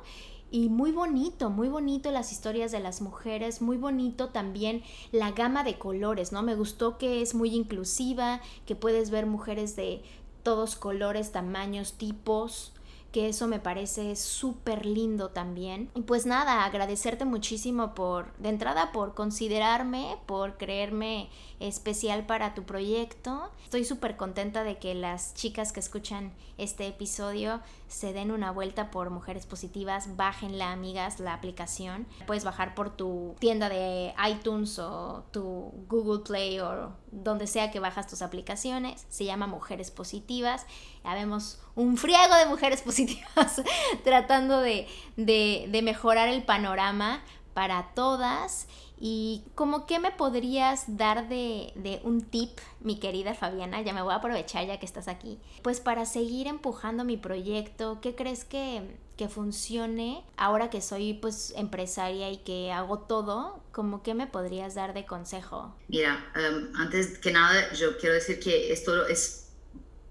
Y 0.54 0.68
muy 0.68 0.92
bonito, 0.92 1.48
muy 1.48 1.68
bonito 1.68 2.10
las 2.10 2.30
historias 2.30 2.72
de 2.72 2.78
las 2.78 3.00
mujeres, 3.00 3.62
muy 3.62 3.78
bonito 3.78 4.28
también 4.28 4.82
la 5.10 5.30
gama 5.30 5.64
de 5.64 5.78
colores, 5.78 6.30
¿no? 6.30 6.42
Me 6.42 6.54
gustó 6.54 6.98
que 6.98 7.22
es 7.22 7.34
muy 7.34 7.54
inclusiva, 7.54 8.42
que 8.66 8.76
puedes 8.76 9.08
ver 9.08 9.24
mujeres 9.24 9.76
de 9.76 10.02
todos 10.42 10.76
colores, 10.76 11.32
tamaños, 11.32 11.94
tipos 11.94 12.74
que 13.12 13.28
eso 13.28 13.46
me 13.46 13.60
parece 13.60 14.16
súper 14.16 14.86
lindo 14.86 15.28
también. 15.28 15.90
Y 15.94 16.00
pues 16.02 16.24
nada, 16.24 16.64
agradecerte 16.64 17.26
muchísimo 17.26 17.94
por, 17.94 18.34
de 18.38 18.48
entrada, 18.48 18.90
por 18.90 19.14
considerarme, 19.14 20.16
por 20.26 20.56
creerme 20.56 21.28
especial 21.60 22.26
para 22.26 22.54
tu 22.54 22.64
proyecto. 22.64 23.50
Estoy 23.64 23.84
súper 23.84 24.16
contenta 24.16 24.64
de 24.64 24.78
que 24.78 24.94
las 24.94 25.34
chicas 25.34 25.72
que 25.72 25.80
escuchan 25.80 26.32
este 26.58 26.86
episodio 26.86 27.60
se 27.88 28.12
den 28.12 28.30
una 28.30 28.50
vuelta 28.50 28.90
por 28.90 29.10
Mujeres 29.10 29.46
Positivas, 29.46 30.16
bájenla 30.16 30.72
amigas 30.72 31.20
la 31.20 31.34
aplicación. 31.34 32.06
Puedes 32.26 32.44
bajar 32.44 32.74
por 32.74 32.96
tu 32.96 33.36
tienda 33.38 33.68
de 33.68 34.14
iTunes 34.30 34.78
o 34.78 35.24
tu 35.30 35.72
Google 35.88 36.20
Play 36.24 36.60
o 36.60 36.92
donde 37.10 37.46
sea 37.46 37.70
que 37.70 37.80
bajas 37.80 38.06
tus 38.06 38.22
aplicaciones. 38.22 39.06
Se 39.10 39.24
llama 39.24 39.46
Mujeres 39.46 39.90
Positivas. 39.90 40.66
Ya 41.04 41.14
vemos 41.14 41.58
un 41.74 41.96
friego 41.96 42.34
de 42.36 42.46
mujeres 42.46 42.82
positivas 42.84 43.62
tratando 44.04 44.60
de, 44.60 44.86
de, 45.16 45.66
de 45.68 45.82
mejorar 45.82 46.28
el 46.28 46.42
panorama 46.44 47.22
para 47.54 47.92
todas 47.94 48.66
y 49.04 49.42
como 49.56 49.84
que 49.84 49.98
me 49.98 50.12
podrías 50.12 50.96
dar 50.96 51.28
de, 51.28 51.72
de, 51.74 52.00
un 52.04 52.22
tip, 52.22 52.60
mi 52.78 53.00
querida 53.00 53.34
Fabiana, 53.34 53.82
ya 53.82 53.92
me 53.92 54.00
voy 54.00 54.12
a 54.12 54.18
aprovechar 54.18 54.64
ya 54.64 54.78
que 54.78 54.86
estás 54.86 55.08
aquí, 55.08 55.40
pues 55.62 55.80
para 55.80 56.06
seguir 56.06 56.46
empujando 56.46 57.02
mi 57.02 57.16
proyecto, 57.16 57.98
¿qué 58.00 58.14
crees 58.14 58.44
que, 58.44 58.96
que 59.16 59.28
funcione 59.28 60.22
ahora 60.36 60.70
que 60.70 60.80
soy 60.80 61.14
pues 61.14 61.52
empresaria 61.56 62.30
y 62.30 62.36
que 62.36 62.70
hago 62.70 63.00
todo? 63.00 63.60
¿Cómo 63.72 64.04
que 64.04 64.14
me 64.14 64.28
podrías 64.28 64.76
dar 64.76 64.94
de 64.94 65.04
consejo? 65.04 65.74
Mira, 65.88 66.24
um, 66.36 66.72
antes 66.76 67.18
que 67.18 67.32
nada 67.32 67.72
yo 67.72 67.98
quiero 67.98 68.14
decir 68.14 68.38
que 68.38 68.72
esto 68.72 69.08
es 69.08 69.41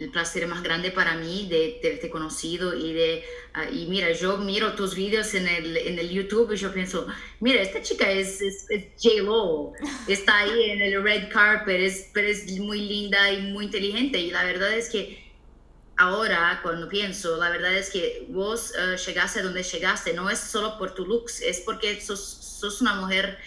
el 0.02 0.10
placer 0.10 0.48
más 0.48 0.64
grande 0.64 0.90
para 0.90 1.16
mí 1.16 1.48
de 1.48 1.80
haberte 1.84 2.10
conocido 2.10 2.76
y 2.76 2.92
de 2.92 3.24
ah, 3.54 3.70
y 3.70 3.86
mira 3.86 4.12
yo 4.12 4.38
miro 4.40 4.74
tus 4.74 4.96
vídeos 4.96 5.34
en 5.36 5.48
el, 5.48 5.78
en 5.78 6.00
el 6.00 6.10
YouTube 6.10 6.52
y 6.54 6.58
yo 6.58 6.74
pienso 6.74 7.06
mira 7.40 7.62
esta 7.62 7.84
chica 7.84 8.10
es, 8.10 8.42
es, 8.42 8.68
J 9.02 9.22
Lo 9.22 9.74
está 10.08 10.40
ahí 10.40 10.72
en 10.72 10.82
el 10.82 11.04
red 11.04 11.32
carpet 11.32 11.82
es, 11.82 12.10
pero 12.14 12.28
es 12.28 12.50
muy 12.60 12.82
linda 12.82 13.32
y 13.32 13.52
muy 13.52 13.66
inteligente. 13.66 14.20
Y 14.20 14.32
la 14.32 14.44
verdad 14.44 14.74
es 14.74 14.90
que 14.90 15.32
ahora 15.98 16.60
cuando 16.64 16.90
pienso 16.90 17.38
la 17.38 17.50
verdad 17.50 17.74
es 17.74 17.92
que 17.92 18.26
vos 18.30 18.74
uh, 18.76 18.96
llegaste 18.96 19.42
a 19.42 19.44
donde 19.44 19.62
llegaste 19.62 20.14
no 20.14 20.30
es 20.32 20.40
solo 20.40 20.80
por 20.80 20.96
tu 20.96 21.06
looks 21.06 21.42
es 21.42 21.60
porque 21.60 22.02
sos, 22.02 22.20
sos 22.20 22.82
una 22.82 22.96
mujer 22.96 23.38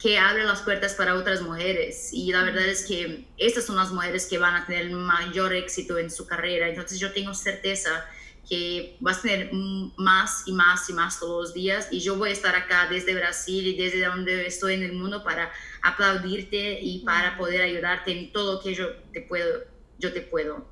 que 0.00 0.18
abre 0.18 0.44
las 0.44 0.62
puertas 0.62 0.94
para 0.94 1.14
otras 1.14 1.40
mujeres. 1.42 2.10
Y 2.12 2.32
la 2.32 2.42
verdad 2.42 2.66
es 2.66 2.84
que 2.84 3.26
estas 3.38 3.64
son 3.64 3.76
las 3.76 3.90
mujeres 3.90 4.26
que 4.26 4.38
van 4.38 4.54
a 4.54 4.66
tener 4.66 4.90
mayor 4.90 5.54
éxito 5.54 5.98
en 5.98 6.10
su 6.10 6.26
carrera. 6.26 6.68
Entonces 6.68 6.98
yo 6.98 7.12
tengo 7.12 7.34
certeza 7.34 8.04
que 8.48 8.96
vas 9.00 9.18
a 9.18 9.22
tener 9.22 9.50
más 9.96 10.42
y 10.46 10.52
más 10.52 10.88
y 10.90 10.92
más 10.92 11.18
todos 11.18 11.48
los 11.48 11.54
días. 11.54 11.88
Y 11.90 12.00
yo 12.00 12.16
voy 12.16 12.30
a 12.30 12.32
estar 12.32 12.54
acá 12.54 12.86
desde 12.90 13.14
Brasil 13.14 13.66
y 13.66 13.76
desde 13.76 14.04
donde 14.04 14.46
estoy 14.46 14.74
en 14.74 14.82
el 14.82 14.92
mundo 14.92 15.24
para 15.24 15.50
aplaudirte 15.82 16.80
y 16.80 17.00
para 17.00 17.36
poder 17.38 17.62
ayudarte 17.62 18.12
en 18.12 18.32
todo 18.32 18.54
lo 18.54 18.60
que 18.60 18.74
yo 18.74 18.88
te 19.12 19.22
puedo. 19.22 19.64
Yo 19.98 20.12
te 20.12 20.20
puedo. 20.20 20.68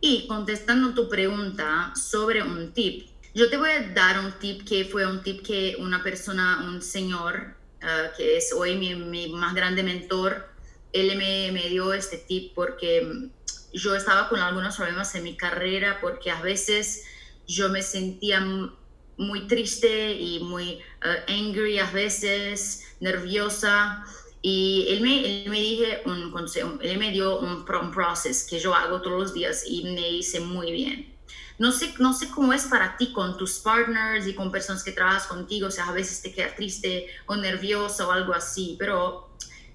Y 0.00 0.26
contestando 0.26 0.94
tu 0.94 1.08
pregunta 1.08 1.92
sobre 1.94 2.42
un 2.42 2.72
tip, 2.72 3.08
yo 3.34 3.48
te 3.48 3.56
voy 3.56 3.70
a 3.70 3.88
dar 3.94 4.18
un 4.18 4.32
tip 4.32 4.68
que 4.68 4.84
fue 4.84 5.06
un 5.06 5.22
tip 5.22 5.46
que 5.46 5.76
una 5.78 6.02
persona, 6.02 6.64
un 6.66 6.82
señor, 6.82 7.56
Ah, 7.82 8.10
que 8.16 8.36
es 8.36 8.52
hoy 8.52 8.76
mi, 8.76 8.94
mi, 8.94 9.28
más 9.30 9.54
grande 9.54 9.82
mentor, 9.82 10.48
él 10.92 11.16
me, 11.16 11.50
me, 11.50 11.68
dio 11.68 11.92
este 11.92 12.16
tip 12.16 12.54
porque 12.54 13.02
mm, 13.02 13.30
yo 13.72 13.96
estaba 13.96 14.28
con 14.28 14.38
algunos 14.38 14.76
problemas 14.76 15.12
en 15.16 15.24
mi 15.24 15.36
carrera 15.36 15.98
porque 16.00 16.30
a 16.30 16.40
veces 16.40 17.04
yo 17.48 17.70
me 17.70 17.82
sentía 17.82 18.40
muy 19.16 19.48
triste 19.48 20.12
y 20.12 20.40
muy 20.40 20.78
uh, 21.04 21.30
angry 21.32 21.78
a 21.78 21.90
veces, 21.90 22.84
nerviosa. 23.00 24.04
Y 24.42 24.86
él 24.88 25.00
me, 25.00 25.42
él 25.42 25.50
me, 25.50 25.58
dije 25.58 26.02
un 26.04 26.30
consejo, 26.30 26.78
él 26.82 26.98
me 26.98 27.10
dio 27.10 27.38
un, 27.40 27.64
un 27.68 27.92
proceso 27.92 28.46
que 28.48 28.58
yo 28.60 28.74
hago 28.74 29.00
todos 29.00 29.18
los 29.20 29.34
días 29.34 29.64
y 29.66 29.84
me 29.84 30.08
hice 30.08 30.40
muy 30.40 30.70
bien. 30.72 31.11
No 31.58 31.70
sé, 31.70 31.94
no 31.98 32.12
sé 32.12 32.28
cómo 32.28 32.52
es 32.52 32.64
para 32.64 32.96
ti 32.96 33.12
con 33.12 33.36
tus 33.36 33.60
partners 33.60 34.26
y 34.26 34.34
con 34.34 34.50
personas 34.50 34.82
que 34.82 34.92
trabajas 34.92 35.26
contigo, 35.26 35.68
o 35.68 35.70
sea, 35.70 35.88
a 35.88 35.92
veces 35.92 36.20
te 36.22 36.32
queda 36.32 36.54
triste 36.54 37.06
o 37.26 37.36
nerviosa 37.36 38.06
o 38.08 38.10
algo 38.10 38.34
así, 38.34 38.76
pero 38.78 39.30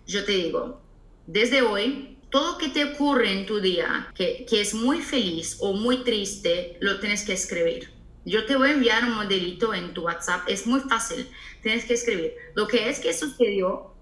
yo 0.06 0.26
te 0.26 0.34
digo, 0.34 0.82
desde 1.28 1.62
hoy, 1.62 2.18
todo 2.30 2.58
que 2.58 2.70
te 2.70 2.84
ocurre 2.84 3.32
en 3.32 3.46
tu 3.46 3.60
día, 3.62 4.12
que, 4.16 4.46
que 4.50 4.62
es 4.62 4.74
muy 4.74 5.02
feliz 5.02 5.58
o 5.60 5.74
muy 5.74 6.04
triste, 6.04 6.78
lo 6.82 7.00
tienes 7.00 7.24
que 7.24 7.34
escribir. 7.34 7.94
Yo 8.26 8.46
te 8.46 8.58
voy 8.58 8.70
a 8.70 8.74
enviar 8.74 9.06
un 9.06 9.14
modelito 9.14 9.74
en 9.74 9.94
tu 9.94 10.02
WhatsApp, 10.02 10.42
es 10.50 10.68
muy 10.68 10.82
fácil, 10.82 11.30
tienes 11.62 11.86
que 11.86 11.94
escribir. 11.94 12.34
Lo 12.56 12.68
que 12.68 12.90
es 12.90 13.00
que 13.00 13.14
sucedió, 13.14 13.94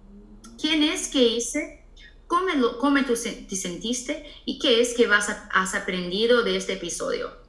quién 0.60 0.82
es 0.82 1.08
que 1.10 1.22
hice, 1.22 1.86
cómo, 2.26 2.50
lo, 2.56 2.80
cómo 2.80 3.04
tú 3.06 3.13
te 3.13 3.56
sentiste 3.56 4.26
y 4.46 4.58
qué 4.58 4.82
es 4.82 4.96
que 4.96 5.06
vas 5.06 5.30
has 5.52 5.76
aprendido 5.76 6.41
de 6.41 6.58
este 6.58 6.74
episodio 6.74 7.44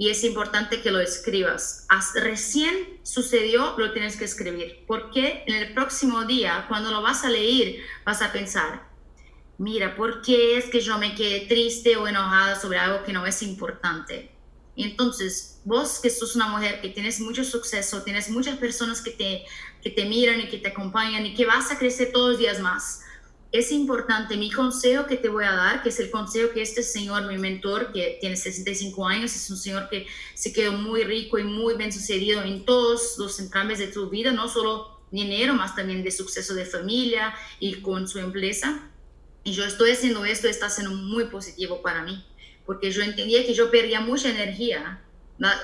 y 0.00 0.08
es 0.08 0.24
importante 0.24 0.80
que 0.80 0.90
lo 0.90 0.98
escribas. 0.98 1.86
recién 2.14 2.98
sucedió, 3.02 3.74
lo 3.76 3.92
tienes 3.92 4.16
que 4.16 4.24
escribir, 4.24 4.82
porque 4.86 5.44
en 5.46 5.54
el 5.56 5.74
próximo 5.74 6.24
día, 6.24 6.64
cuando 6.68 6.90
lo 6.90 7.02
vas 7.02 7.22
a 7.22 7.28
leer, 7.28 7.82
vas 8.02 8.22
a 8.22 8.32
pensar, 8.32 8.88
mira, 9.58 9.94
¿por 9.96 10.22
qué 10.22 10.56
es 10.56 10.70
que 10.70 10.80
yo 10.80 10.96
me 10.96 11.14
quedé 11.14 11.40
triste 11.40 11.98
o 11.98 12.08
enojada 12.08 12.58
sobre 12.58 12.78
algo 12.78 13.04
que 13.04 13.12
no 13.12 13.26
es 13.26 13.42
importante? 13.42 14.30
Entonces, 14.74 15.60
vos 15.66 16.00
que 16.02 16.08
sos 16.08 16.34
una 16.34 16.48
mujer 16.48 16.80
que 16.80 16.88
tienes 16.88 17.20
mucho 17.20 17.44
suceso, 17.44 18.02
tienes 18.02 18.30
muchas 18.30 18.56
personas 18.56 19.02
que 19.02 19.10
te, 19.10 19.44
que 19.82 19.90
te 19.90 20.06
miran 20.06 20.40
y 20.40 20.48
que 20.48 20.56
te 20.56 20.68
acompañan 20.68 21.26
y 21.26 21.34
que 21.34 21.44
vas 21.44 21.70
a 21.70 21.78
crecer 21.78 22.10
todos 22.10 22.30
los 22.30 22.38
días 22.38 22.58
más 22.60 23.02
es 23.52 23.72
importante, 23.72 24.36
mi 24.36 24.50
consejo 24.50 25.06
que 25.06 25.16
te 25.16 25.28
voy 25.28 25.44
a 25.44 25.52
dar, 25.52 25.82
que 25.82 25.88
es 25.88 25.98
el 25.98 26.10
consejo 26.10 26.52
que 26.52 26.62
este 26.62 26.82
señor, 26.84 27.26
mi 27.26 27.36
mentor, 27.36 27.92
que 27.92 28.18
tiene 28.20 28.36
65 28.36 29.06
años, 29.06 29.34
es 29.34 29.50
un 29.50 29.56
señor 29.56 29.88
que 29.88 30.06
se 30.34 30.52
quedó 30.52 30.72
muy 30.72 31.02
rico 31.02 31.36
y 31.38 31.42
muy 31.42 31.74
bien 31.74 31.92
sucedido 31.92 32.42
en 32.42 32.64
todos 32.64 33.16
los 33.18 33.40
entrames 33.40 33.80
de 33.80 33.88
tu 33.88 34.08
vida, 34.08 34.30
no 34.30 34.48
solo 34.48 35.00
dinero, 35.10 35.54
más 35.54 35.74
también 35.74 36.04
de 36.04 36.12
suceso 36.12 36.54
de 36.54 36.64
familia 36.64 37.34
y 37.58 37.80
con 37.80 38.06
su 38.06 38.20
empresa. 38.20 38.88
Y 39.42 39.52
yo 39.52 39.64
estoy 39.64 39.90
haciendo 39.90 40.24
esto, 40.24 40.46
está 40.46 40.70
siendo 40.70 40.94
muy 40.94 41.24
positivo 41.24 41.82
para 41.82 42.02
mí, 42.02 42.24
porque 42.66 42.92
yo 42.92 43.02
entendía 43.02 43.44
que 43.44 43.54
yo 43.54 43.70
perdía 43.72 44.00
mucha 44.00 44.30
energía 44.30 45.02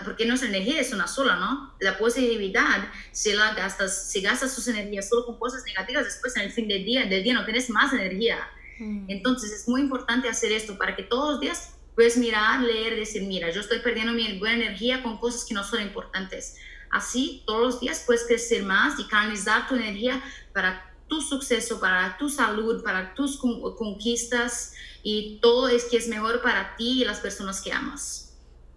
porque 0.04 0.24
nuestra 0.26 0.48
energía 0.48 0.80
es 0.80 0.92
una 0.92 1.06
sola, 1.06 1.36
¿no? 1.36 1.74
La 1.80 1.98
positividad, 1.98 2.88
si, 3.12 3.32
la 3.32 3.54
gastas, 3.54 4.10
si 4.10 4.22
gastas 4.22 4.54
tus 4.54 4.68
energías 4.68 5.08
solo 5.08 5.26
con 5.26 5.38
cosas 5.38 5.64
negativas, 5.64 6.04
después 6.04 6.36
en 6.36 6.42
el 6.42 6.52
fin 6.52 6.66
del 6.66 6.84
día, 6.84 7.04
del 7.06 7.22
día 7.22 7.34
no 7.34 7.44
tienes 7.44 7.68
más 7.68 7.92
energía. 7.92 8.38
Mm. 8.78 9.06
Entonces 9.08 9.52
es 9.52 9.68
muy 9.68 9.82
importante 9.82 10.28
hacer 10.28 10.52
esto 10.52 10.78
para 10.78 10.96
que 10.96 11.02
todos 11.02 11.32
los 11.32 11.40
días 11.40 11.74
puedas 11.94 12.16
mirar, 12.16 12.60
leer, 12.60 12.96
decir, 12.96 13.22
mira, 13.22 13.50
yo 13.50 13.60
estoy 13.60 13.80
perdiendo 13.80 14.12
mi 14.12 14.38
buena 14.38 14.64
energía 14.64 15.02
con 15.02 15.18
cosas 15.18 15.44
que 15.44 15.54
no 15.54 15.64
son 15.64 15.82
importantes. 15.82 16.56
Así 16.90 17.42
todos 17.46 17.62
los 17.62 17.80
días 17.80 18.02
puedes 18.06 18.24
crecer 18.24 18.62
más 18.62 18.98
y 18.98 19.06
canalizar 19.08 19.68
tu 19.68 19.74
energía 19.74 20.22
para 20.52 20.94
tu 21.08 21.20
suceso, 21.20 21.78
para 21.80 22.16
tu 22.18 22.28
salud, 22.28 22.82
para 22.82 23.14
tus 23.14 23.38
conquistas 23.38 24.72
y 25.02 25.38
todo 25.40 25.68
es 25.68 25.84
que 25.84 25.96
es 25.96 26.08
mejor 26.08 26.42
para 26.42 26.76
ti 26.76 27.02
y 27.02 27.04
las 27.04 27.20
personas 27.20 27.60
que 27.60 27.72
amas. 27.72 28.25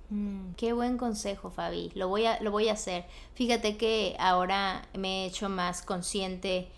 Mm, 0.10 0.54
qué 0.58 0.74
buen 0.74 0.98
consejo, 0.98 1.52
Fabi. 1.52 1.92
Lo 1.96 2.08
voy, 2.08 2.26
a, 2.26 2.42
lo 2.42 2.52
voy 2.52 2.70
a 2.70 2.74
hacer. 2.74 3.06
Fíjate 3.34 3.78
que 3.78 4.16
ahora 4.20 4.88
me 4.98 5.24
he 5.24 5.28
hecho 5.28 5.50
más 5.50 5.82
consciente 5.82 6.70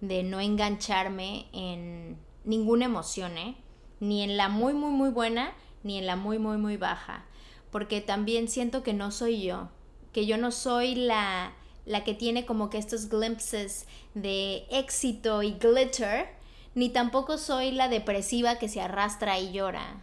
de 0.00 0.22
no 0.22 0.40
engancharme 0.40 1.46
en 1.52 2.18
ninguna 2.44 2.86
emoción, 2.86 3.38
¿eh? 3.38 3.56
Ni 4.00 4.22
en 4.22 4.36
la 4.36 4.48
muy, 4.48 4.74
muy, 4.74 4.90
muy 4.90 5.10
buena, 5.10 5.52
ni 5.84 5.98
en 5.98 6.06
la 6.06 6.16
muy, 6.16 6.38
muy, 6.38 6.56
muy 6.56 6.76
baja. 6.76 7.26
Porque 7.70 8.00
también 8.00 8.48
siento 8.48 8.82
que 8.82 8.92
no 8.92 9.12
soy 9.12 9.42
yo. 9.42 9.68
Que 10.12 10.26
yo 10.26 10.36
no 10.36 10.50
soy 10.50 10.96
la, 10.96 11.52
la 11.86 12.02
que 12.02 12.14
tiene 12.14 12.44
como 12.44 12.70
que 12.70 12.78
estos 12.78 13.08
glimpses 13.08 13.86
de 14.14 14.66
éxito 14.70 15.42
y 15.44 15.52
glitter. 15.52 16.28
Ni 16.74 16.88
tampoco 16.88 17.38
soy 17.38 17.70
la 17.70 17.88
depresiva 17.88 18.56
que 18.56 18.68
se 18.68 18.80
arrastra 18.80 19.38
y 19.38 19.52
llora 19.52 20.00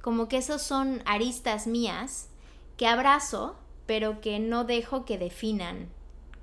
como 0.00 0.28
que 0.28 0.38
esos 0.38 0.62
son 0.62 1.02
aristas 1.04 1.66
mías 1.66 2.28
que 2.76 2.86
abrazo, 2.86 3.56
pero 3.86 4.20
que 4.20 4.38
no 4.38 4.64
dejo 4.64 5.04
que 5.04 5.18
definan 5.18 5.90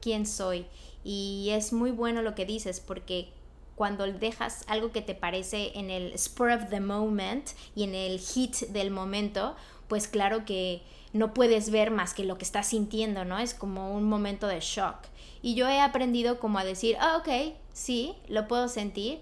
quién 0.02 0.26
soy. 0.26 0.68
Y 1.04 1.50
es 1.52 1.74
muy 1.74 1.92
bueno 1.92 2.22
lo 2.22 2.36
que 2.36 2.46
dices, 2.46 2.80
porque 2.80 3.32
cuando 3.76 4.06
dejas 4.06 4.64
algo 4.68 4.92
que 4.92 5.02
te 5.02 5.16
parece 5.16 5.72
en 5.78 5.90
el 5.90 6.18
spur 6.18 6.52
of 6.52 6.70
the 6.70 6.80
moment 6.80 7.50
y 7.76 7.84
en 7.84 7.96
el 7.96 8.20
hit 8.20 8.56
del 8.70 8.92
momento, 8.92 9.56
pues 9.88 10.08
claro 10.08 10.46
que 10.46 10.84
no 11.14 11.34
puedes 11.34 11.70
ver 11.72 11.90
más 11.90 12.14
que 12.14 12.24
lo 12.24 12.38
que 12.38 12.44
estás 12.44 12.68
sintiendo, 12.68 13.26
¿no? 13.26 13.40
Es 13.40 13.54
como 13.54 13.96
un 13.96 14.04
momento 14.04 14.48
de 14.48 14.60
shock. 14.60 14.98
Y 15.42 15.56
yo 15.56 15.68
he 15.68 15.80
aprendido 15.80 16.40
como 16.40 16.60
a 16.60 16.64
decir, 16.64 16.98
ah, 17.00 17.18
ok, 17.18 17.56
sí, 17.72 18.14
lo 18.28 18.48
puedo 18.48 18.68
sentir, 18.68 19.20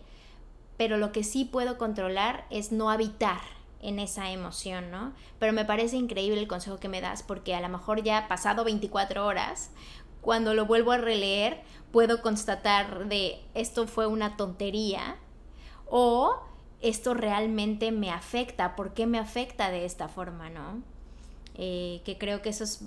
pero 0.78 0.98
lo 0.98 1.12
que 1.12 1.24
sí 1.24 1.46
puedo 1.46 1.78
controlar 1.78 2.46
es 2.50 2.72
no 2.72 2.90
habitar 2.90 3.42
en 3.82 4.00
esa 4.00 4.32
emoción, 4.32 4.92
¿no? 4.92 5.14
Pero 5.40 5.54
me 5.54 5.66
parece 5.66 5.98
increíble 5.98 6.40
el 6.40 6.48
consejo 6.48 6.80
que 6.80 6.90
me 6.90 7.02
das 7.02 7.24
porque 7.24 7.56
a 7.56 7.62
lo 7.62 7.70
mejor 7.70 8.04
ya 8.04 8.28
pasado 8.28 8.64
24 8.64 9.26
horas, 9.26 9.72
cuando 10.22 10.54
lo 10.54 10.66
vuelvo 10.66 10.92
a 10.92 10.98
releer, 10.98 11.62
puedo 11.92 12.22
constatar 12.22 13.08
de 13.08 13.40
esto 13.54 13.88
fue 13.88 14.08
una 14.08 14.38
tontería 14.38 15.18
o 15.88 16.40
esto 16.82 17.14
realmente 17.14 17.92
me 17.92 18.12
afecta, 18.12 18.76
¿por 18.76 18.94
qué 18.94 19.06
me 19.06 19.20
afecta 19.20 19.70
de 19.70 19.86
esta 19.86 20.08
forma, 20.08 20.50
¿no? 20.50 20.82
Eh, 21.56 22.02
que 22.04 22.18
creo 22.18 22.42
que 22.42 22.50
eso 22.50 22.64
es 22.64 22.84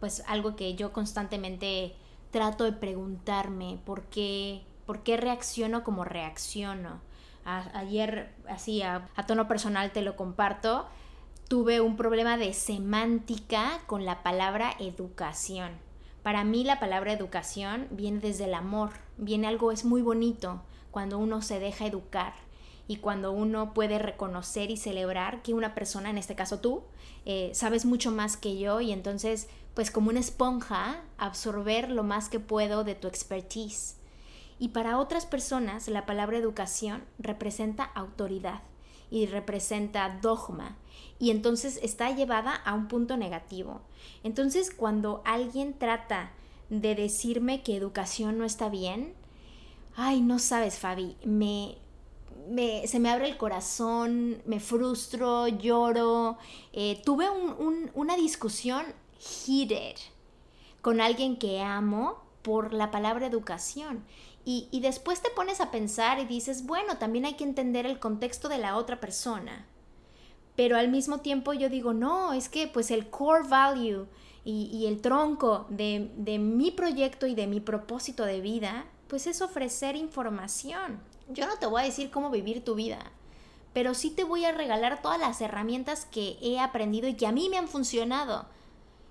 pues 0.00 0.22
algo 0.26 0.56
que 0.56 0.74
yo 0.74 0.92
constantemente 0.92 1.94
trato 2.30 2.64
de 2.64 2.72
preguntarme, 2.72 3.78
¿por 3.84 4.02
qué, 4.04 4.62
por 4.86 5.02
qué 5.02 5.16
reacciono 5.16 5.84
como 5.84 6.04
reacciono? 6.04 7.00
Ayer, 7.44 8.34
así 8.48 8.82
a, 8.82 9.08
tono 9.26 9.48
personal 9.48 9.92
te 9.92 10.02
lo 10.02 10.16
comparto, 10.16 10.86
tuve 11.48 11.80
un 11.80 11.96
problema 11.96 12.36
de 12.36 12.52
semántica 12.52 13.80
con 13.86 14.04
la 14.04 14.22
palabra 14.22 14.74
educación. 14.78 15.72
Para 16.22 16.44
mí 16.44 16.64
la 16.64 16.78
palabra 16.78 17.12
educación 17.12 17.88
viene 17.90 18.20
desde 18.20 18.44
el 18.44 18.54
amor, 18.54 18.90
viene 19.16 19.48
algo, 19.48 19.72
es 19.72 19.84
muy 19.84 20.02
bonito 20.02 20.62
cuando 20.90 21.18
uno 21.18 21.42
se 21.42 21.58
deja 21.58 21.86
educar 21.86 22.34
y 22.86 22.96
cuando 22.96 23.32
uno 23.32 23.74
puede 23.74 23.98
reconocer 23.98 24.70
y 24.70 24.76
celebrar 24.76 25.42
que 25.42 25.54
una 25.54 25.74
persona, 25.74 26.10
en 26.10 26.18
este 26.18 26.34
caso 26.34 26.60
tú, 26.60 26.82
eh, 27.24 27.50
sabes 27.54 27.84
mucho 27.84 28.10
más 28.10 28.36
que 28.36 28.58
yo 28.58 28.80
y 28.80 28.92
entonces, 28.92 29.48
pues 29.74 29.90
como 29.90 30.10
una 30.10 30.20
esponja, 30.20 31.02
absorber 31.18 31.90
lo 31.90 32.02
más 32.02 32.28
que 32.28 32.40
puedo 32.40 32.84
de 32.84 32.94
tu 32.94 33.08
expertise. 33.08 33.96
Y 34.62 34.68
para 34.68 35.00
otras 35.00 35.26
personas 35.26 35.88
la 35.88 36.06
palabra 36.06 36.38
educación 36.38 37.02
representa 37.18 37.82
autoridad 37.82 38.62
y 39.10 39.26
representa 39.26 40.20
dogma 40.22 40.76
y 41.18 41.32
entonces 41.32 41.80
está 41.82 42.14
llevada 42.14 42.54
a 42.54 42.74
un 42.74 42.86
punto 42.86 43.16
negativo. 43.16 43.80
Entonces 44.22 44.70
cuando 44.70 45.20
alguien 45.24 45.76
trata 45.76 46.30
de 46.70 46.94
decirme 46.94 47.64
que 47.64 47.76
educación 47.76 48.38
no 48.38 48.44
está 48.44 48.68
bien, 48.68 49.14
ay, 49.96 50.20
no 50.20 50.38
sabes, 50.38 50.78
Fabi, 50.78 51.16
me, 51.24 51.76
me, 52.48 52.86
se 52.86 53.00
me 53.00 53.10
abre 53.10 53.28
el 53.28 53.36
corazón, 53.38 54.42
me 54.46 54.60
frustro, 54.60 55.48
lloro. 55.48 56.38
Eh, 56.72 57.02
tuve 57.04 57.26
una 57.94 58.14
discusión 58.14 58.84
heated 59.18 59.96
con 60.82 61.00
alguien 61.00 61.36
que 61.36 61.60
amo 61.60 62.22
por 62.42 62.74
la 62.74 62.90
palabra 62.90 63.26
educación. 63.26 64.04
Y, 64.44 64.80
después 64.80 65.22
te 65.22 65.30
pones 65.30 65.60
a 65.60 65.70
pensar 65.70 66.18
y 66.18 66.24
dices, 66.24 66.66
bueno, 66.66 66.98
también 66.98 67.24
hay 67.24 67.34
que 67.34 67.44
entender 67.44 67.86
el 67.86 68.00
contexto 68.00 68.48
de 68.48 68.58
la 68.58 68.76
otra 68.76 68.98
persona. 68.98 69.66
Pero 70.56 70.76
al 70.76 70.88
mismo 70.88 71.18
tiempo 71.18 71.52
yo 71.52 71.68
digo, 71.68 71.92
no, 71.92 72.32
es 72.32 72.48
que 72.48 72.66
pues 72.66 72.90
el 72.90 73.08
core 73.08 73.46
value 73.48 74.08
y, 74.44 74.86
el 74.86 75.00
tronco 75.00 75.66
de, 75.68 76.10
de, 76.16 76.40
mi 76.40 76.72
proyecto 76.72 77.28
y 77.28 77.36
de 77.36 77.46
mi 77.46 77.60
propósito 77.60 78.24
de 78.24 78.40
vida, 78.40 78.84
pues 79.06 79.28
es 79.28 79.40
ofrecer 79.42 79.94
información. 79.94 81.00
Yo 81.28 81.46
no 81.46 81.56
te 81.58 81.66
voy 81.66 81.82
a 81.82 81.84
decir 81.84 82.10
cómo 82.10 82.28
vivir 82.28 82.64
tu 82.64 82.74
vida, 82.74 83.12
pero 83.72 83.94
sí 83.94 84.10
te 84.10 84.24
voy 84.24 84.44
a 84.44 84.52
regalar 84.52 85.00
todas 85.02 85.20
las 85.20 85.40
herramientas 85.40 86.04
que 86.04 86.36
he 86.42 86.58
aprendido 86.58 87.08
y 87.08 87.14
que 87.14 87.28
a 87.28 87.32
mí 87.32 87.48
me 87.48 87.58
han 87.58 87.68
funcionado. 87.68 88.46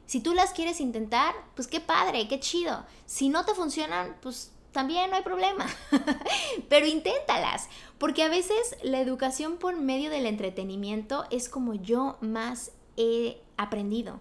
Si 0.05 0.19
tú 0.19 0.33
las 0.33 0.51
quieres 0.51 0.81
intentar, 0.81 1.33
pues 1.55 1.69
qué 1.69 1.79
padre, 1.79 2.27
qué 2.27 2.41
chido. 2.41 2.83
Si 3.05 3.29
no 3.29 3.45
te 3.45 3.53
funcionan, 3.53 4.17
pues 4.21 4.51
también 4.71 5.09
no 5.09 5.17
hay 5.17 5.23
problema. 5.23 5.65
Pero 6.69 6.85
inténtalas, 6.85 7.67
porque 7.97 8.23
a 8.23 8.29
veces 8.29 8.75
la 8.83 8.99
educación 8.99 9.57
por 9.57 9.75
medio 9.75 10.09
del 10.09 10.25
entretenimiento 10.25 11.25
es 11.29 11.49
como 11.49 11.73
yo 11.73 12.17
más 12.21 12.71
he 12.97 13.41
aprendido. 13.57 14.19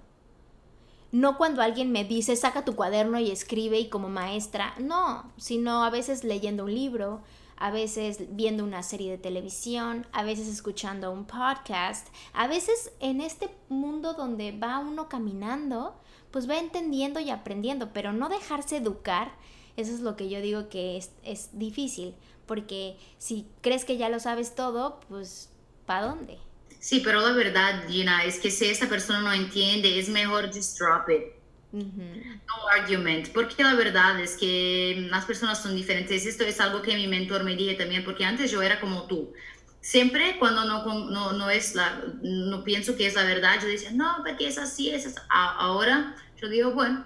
No 1.13 1.37
cuando 1.37 1.61
alguien 1.61 1.91
me 1.91 2.05
dice, 2.05 2.37
saca 2.37 2.65
tu 2.65 2.77
cuaderno 2.77 3.19
y 3.19 3.31
escribe 3.31 3.81
y 3.81 3.89
como 3.89 4.09
maestra, 4.09 4.75
no, 4.79 5.33
sino 5.37 5.83
a 5.83 5.91
veces 5.91 6.23
leyendo 6.23 6.65
un 6.65 6.75
libro, 6.75 7.23
a 7.57 7.71
veces 7.71 8.35
viendo 8.37 8.65
una 8.65 8.83
serie 8.83 9.11
de 9.11 9.19
televisión, 9.19 10.07
a 10.13 10.23
veces 10.23 10.47
escuchando 10.47 11.11
un 11.11 11.27
podcast, 11.27 12.09
a 12.33 12.47
veces 12.47 12.93
en 13.01 13.21
este 13.21 13.51
mundo 13.69 14.15
donde 14.15 14.53
va 14.53 14.79
uno 14.79 15.09
caminando, 15.09 15.95
pues 16.31 16.49
va 16.49 16.59
entendiendo 16.59 17.21
y 17.21 17.31
aprendiendo, 17.31 17.93
pero 17.93 18.13
no 18.13 18.29
dejarse 18.29 18.77
educar, 18.77 19.33
eso 19.77 19.95
es 19.95 20.01
lo 20.01 20.17
que 20.17 20.29
yo 20.29 20.41
digo 20.41 20.69
que 20.69 20.97
es, 20.97 21.11
es 21.25 21.51
difícil, 21.53 22.15
porque 22.47 22.97
si 23.19 23.47
crees 23.61 23.85
que 23.85 23.97
ya 23.97 24.09
lo 24.09 24.21
sabes 24.21 24.55
todo, 24.55 25.01
pues 25.09 25.51
¿para 25.87 26.07
dónde? 26.07 26.39
Sí, 26.81 27.01
pero 27.05 27.21
la 27.21 27.33
verdad, 27.33 27.85
Gina, 27.89 28.25
es 28.25 28.39
que 28.39 28.51
si 28.51 28.65
esta 28.65 28.89
persona 28.89 29.21
no 29.21 29.33
entiende, 29.33 29.99
es 29.99 30.09
mejor 30.09 30.47
just 30.47 30.79
drop 30.79 31.09
it. 31.11 31.41
No 31.73 32.69
argument, 32.73 33.29
porque 33.33 33.63
la 33.63 33.75
verdad 33.75 34.21
es 34.21 34.37
que 34.37 35.07
las 35.09 35.25
personas 35.25 35.63
son 35.63 35.77
diferentes. 35.77 36.27
Esto 36.27 36.43
es 36.43 36.61
algo 36.61 36.83
que 36.83 36.97
mi 36.97 37.07
mentor 37.07 37.45
me 37.45 37.55
dijo 37.55 37.77
también, 37.77 38.05
porque 38.05 38.25
antes 38.25 38.51
yo 38.51 38.63
era 38.63 38.81
como 38.81 39.05
tú. 39.05 39.33
Siempre 39.81 40.37
cuando 40.39 40.65
no, 40.65 41.11
no, 41.11 41.33
no 41.33 41.51
es 41.51 41.75
la, 41.75 42.03
no 42.23 42.65
pienso 42.65 42.97
que 42.97 43.07
es 43.07 43.15
la 43.15 43.25
verdad, 43.25 43.61
yo 43.63 43.69
decía, 43.69 43.93
no, 43.93 44.17
porque 44.27 44.49
es 44.49 44.59
así, 44.59 44.91
es 44.91 45.07
así. 45.07 45.17
Ahora 45.29 46.17
yo 46.41 46.49
digo, 46.49 46.73
bueno, 46.73 47.05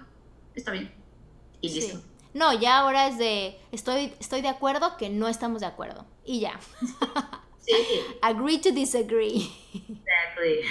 está 0.55 0.71
bien. 0.71 0.91
Y 1.61 1.69
listo. 1.69 2.01
No, 2.35 2.51
ya 2.51 2.79
ahora 2.79 3.07
es 3.07 3.17
de, 3.17 3.57
estoy, 3.71 4.13
estoy 4.19 4.41
de 4.41 4.49
acuerdo 4.49 4.97
que 4.97 5.09
no 5.09 5.29
estamos 5.29 5.61
de 5.61 5.67
acuerdo. 5.67 6.05
Y 6.25 6.41
ya. 6.41 6.59
Agree 8.21 8.59
to 8.59 8.71
disagree. 8.71 9.51
Exactly. 9.73 10.61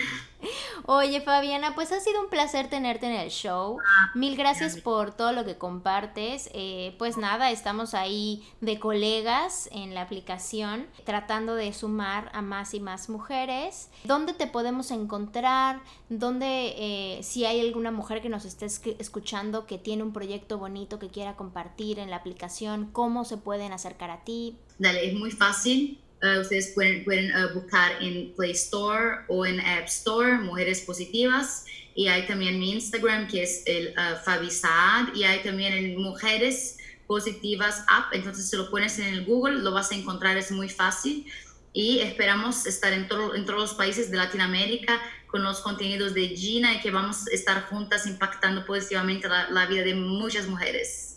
Oye, 0.87 1.21
Fabiana, 1.23 1.75
pues 1.75 1.93
ha 1.93 2.01
sido 2.01 2.21
un 2.21 2.29
placer 2.29 2.69
tenerte 2.69 3.07
en 3.07 3.13
el 3.13 3.31
show. 3.31 3.79
Ah, 3.81 4.11
Mil 4.15 4.37
gracias 4.37 4.77
por 4.77 5.15
todo 5.15 5.33
lo 5.33 5.45
que 5.45 5.57
compartes. 5.57 6.51
Eh, 6.53 6.95
pues 6.99 7.17
nada, 7.17 7.51
estamos 7.51 7.95
ahí 7.95 8.47
de 8.61 8.79
colegas 8.79 9.69
en 9.73 9.95
la 9.95 10.03
aplicación, 10.03 10.87
tratando 11.05 11.55
de 11.55 11.73
sumar 11.73 12.31
a 12.35 12.43
más 12.43 12.75
y 12.75 12.81
más 12.81 13.09
mujeres. 13.09 13.91
¿Dónde 14.05 14.35
te 14.35 14.47
podemos 14.47 14.91
encontrar? 14.91 15.81
¿Dónde, 16.11 16.75
eh, 16.77 17.23
si 17.23 17.47
hay 17.47 17.61
alguna 17.61 17.91
mujer 17.91 18.21
que 18.21 18.29
nos 18.29 18.45
esté 18.45 18.67
escuchando 18.99 19.67
que 19.67 19.79
tiene 19.79 20.03
un 20.03 20.13
proyecto 20.13 20.59
bonito 20.59 20.99
que 20.99 21.09
quiera 21.09 21.37
compartir 21.37 21.99
en 21.99 22.11
la 22.11 22.17
aplicación, 22.17 22.91
cómo 22.93 23.25
se 23.25 23.39
pueden 23.39 23.73
acercar 23.73 24.11
a 24.11 24.25
ti? 24.25 24.59
Dale, 24.79 25.07
es 25.07 25.15
muy 25.15 25.31
fácil 25.31 26.04
Uh, 26.25 26.41
ustedes 26.41 26.69
pueden, 26.69 27.05
pueden 27.05 27.31
uh, 27.37 27.53
buscar 27.53 28.03
en 28.03 28.33
Play 28.35 28.53
Store 28.53 29.27
o 29.29 29.45
en 29.45 29.61
App 29.61 29.85
Store, 29.89 30.39
Mujeres 30.39 30.81
Positivas. 30.81 31.67
Y 31.95 32.09
hay 32.09 32.27
también 32.27 32.59
mi 32.59 32.73
Instagram, 32.73 33.29
que 33.29 33.43
es 33.43 33.63
el 33.67 33.89
uh, 33.89 34.17
Fabi 34.25 34.51
Saad. 34.51 35.15
Y 35.15 35.25
hay 35.25 35.43
también 35.43 35.75
el 35.75 35.99
Mujeres 35.99 36.79
Positivas 37.07 37.85
App. 37.89 38.07
Entonces, 38.13 38.49
si 38.49 38.57
lo 38.57 38.71
pones 38.71 38.99
en 38.99 39.13
el 39.13 39.27
Google, 39.27 39.57
lo 39.61 39.73
vas 39.73 39.93
a 39.93 39.97
encontrar, 39.97 40.39
es 40.39 40.51
muy 40.51 40.71
fácil. 40.71 41.27
Y 41.75 41.99
esperamos 41.99 42.67
estar 42.67 42.95
en, 42.95 43.07
todo, 43.07 43.35
en 43.35 43.45
todos 43.45 43.61
los 43.61 43.75
países 43.75 44.11
de 44.11 44.17
Latinoamérica 44.17 44.99
con 45.27 45.43
los 45.43 45.61
contenidos 45.61 46.15
de 46.15 46.29
Gina 46.29 46.75
y 46.75 46.81
que 46.81 46.91
vamos 46.91 47.27
a 47.27 47.35
estar 47.35 47.67
juntas 47.67 48.07
impactando 48.07 48.65
positivamente 48.65 49.29
la, 49.29 49.51
la 49.51 49.67
vida 49.67 49.83
de 49.83 49.95
muchas 49.95 50.47
mujeres. 50.47 51.14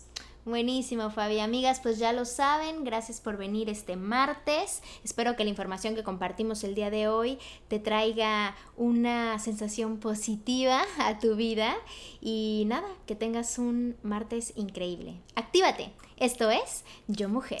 Buenísimo, 0.48 1.10
Fabi. 1.10 1.40
Amigas, 1.40 1.80
pues 1.82 1.98
ya 1.98 2.14
lo 2.14 2.24
saben. 2.24 2.82
Gracias 2.82 3.20
por 3.20 3.36
venir 3.36 3.68
este 3.68 3.96
martes. 3.96 4.82
Espero 5.04 5.36
que 5.36 5.44
la 5.44 5.50
información 5.50 5.94
que 5.94 6.02
compartimos 6.02 6.64
el 6.64 6.74
día 6.74 6.88
de 6.88 7.06
hoy 7.06 7.38
te 7.68 7.78
traiga 7.78 8.56
una 8.74 9.38
sensación 9.40 9.98
positiva 9.98 10.80
a 11.00 11.18
tu 11.18 11.36
vida. 11.36 11.76
Y 12.22 12.64
nada, 12.66 12.88
que 13.04 13.14
tengas 13.14 13.58
un 13.58 13.96
martes 14.02 14.54
increíble. 14.56 15.20
Actívate. 15.34 15.92
Esto 16.16 16.50
es 16.50 16.82
Yo 17.08 17.28
Mujer. 17.28 17.60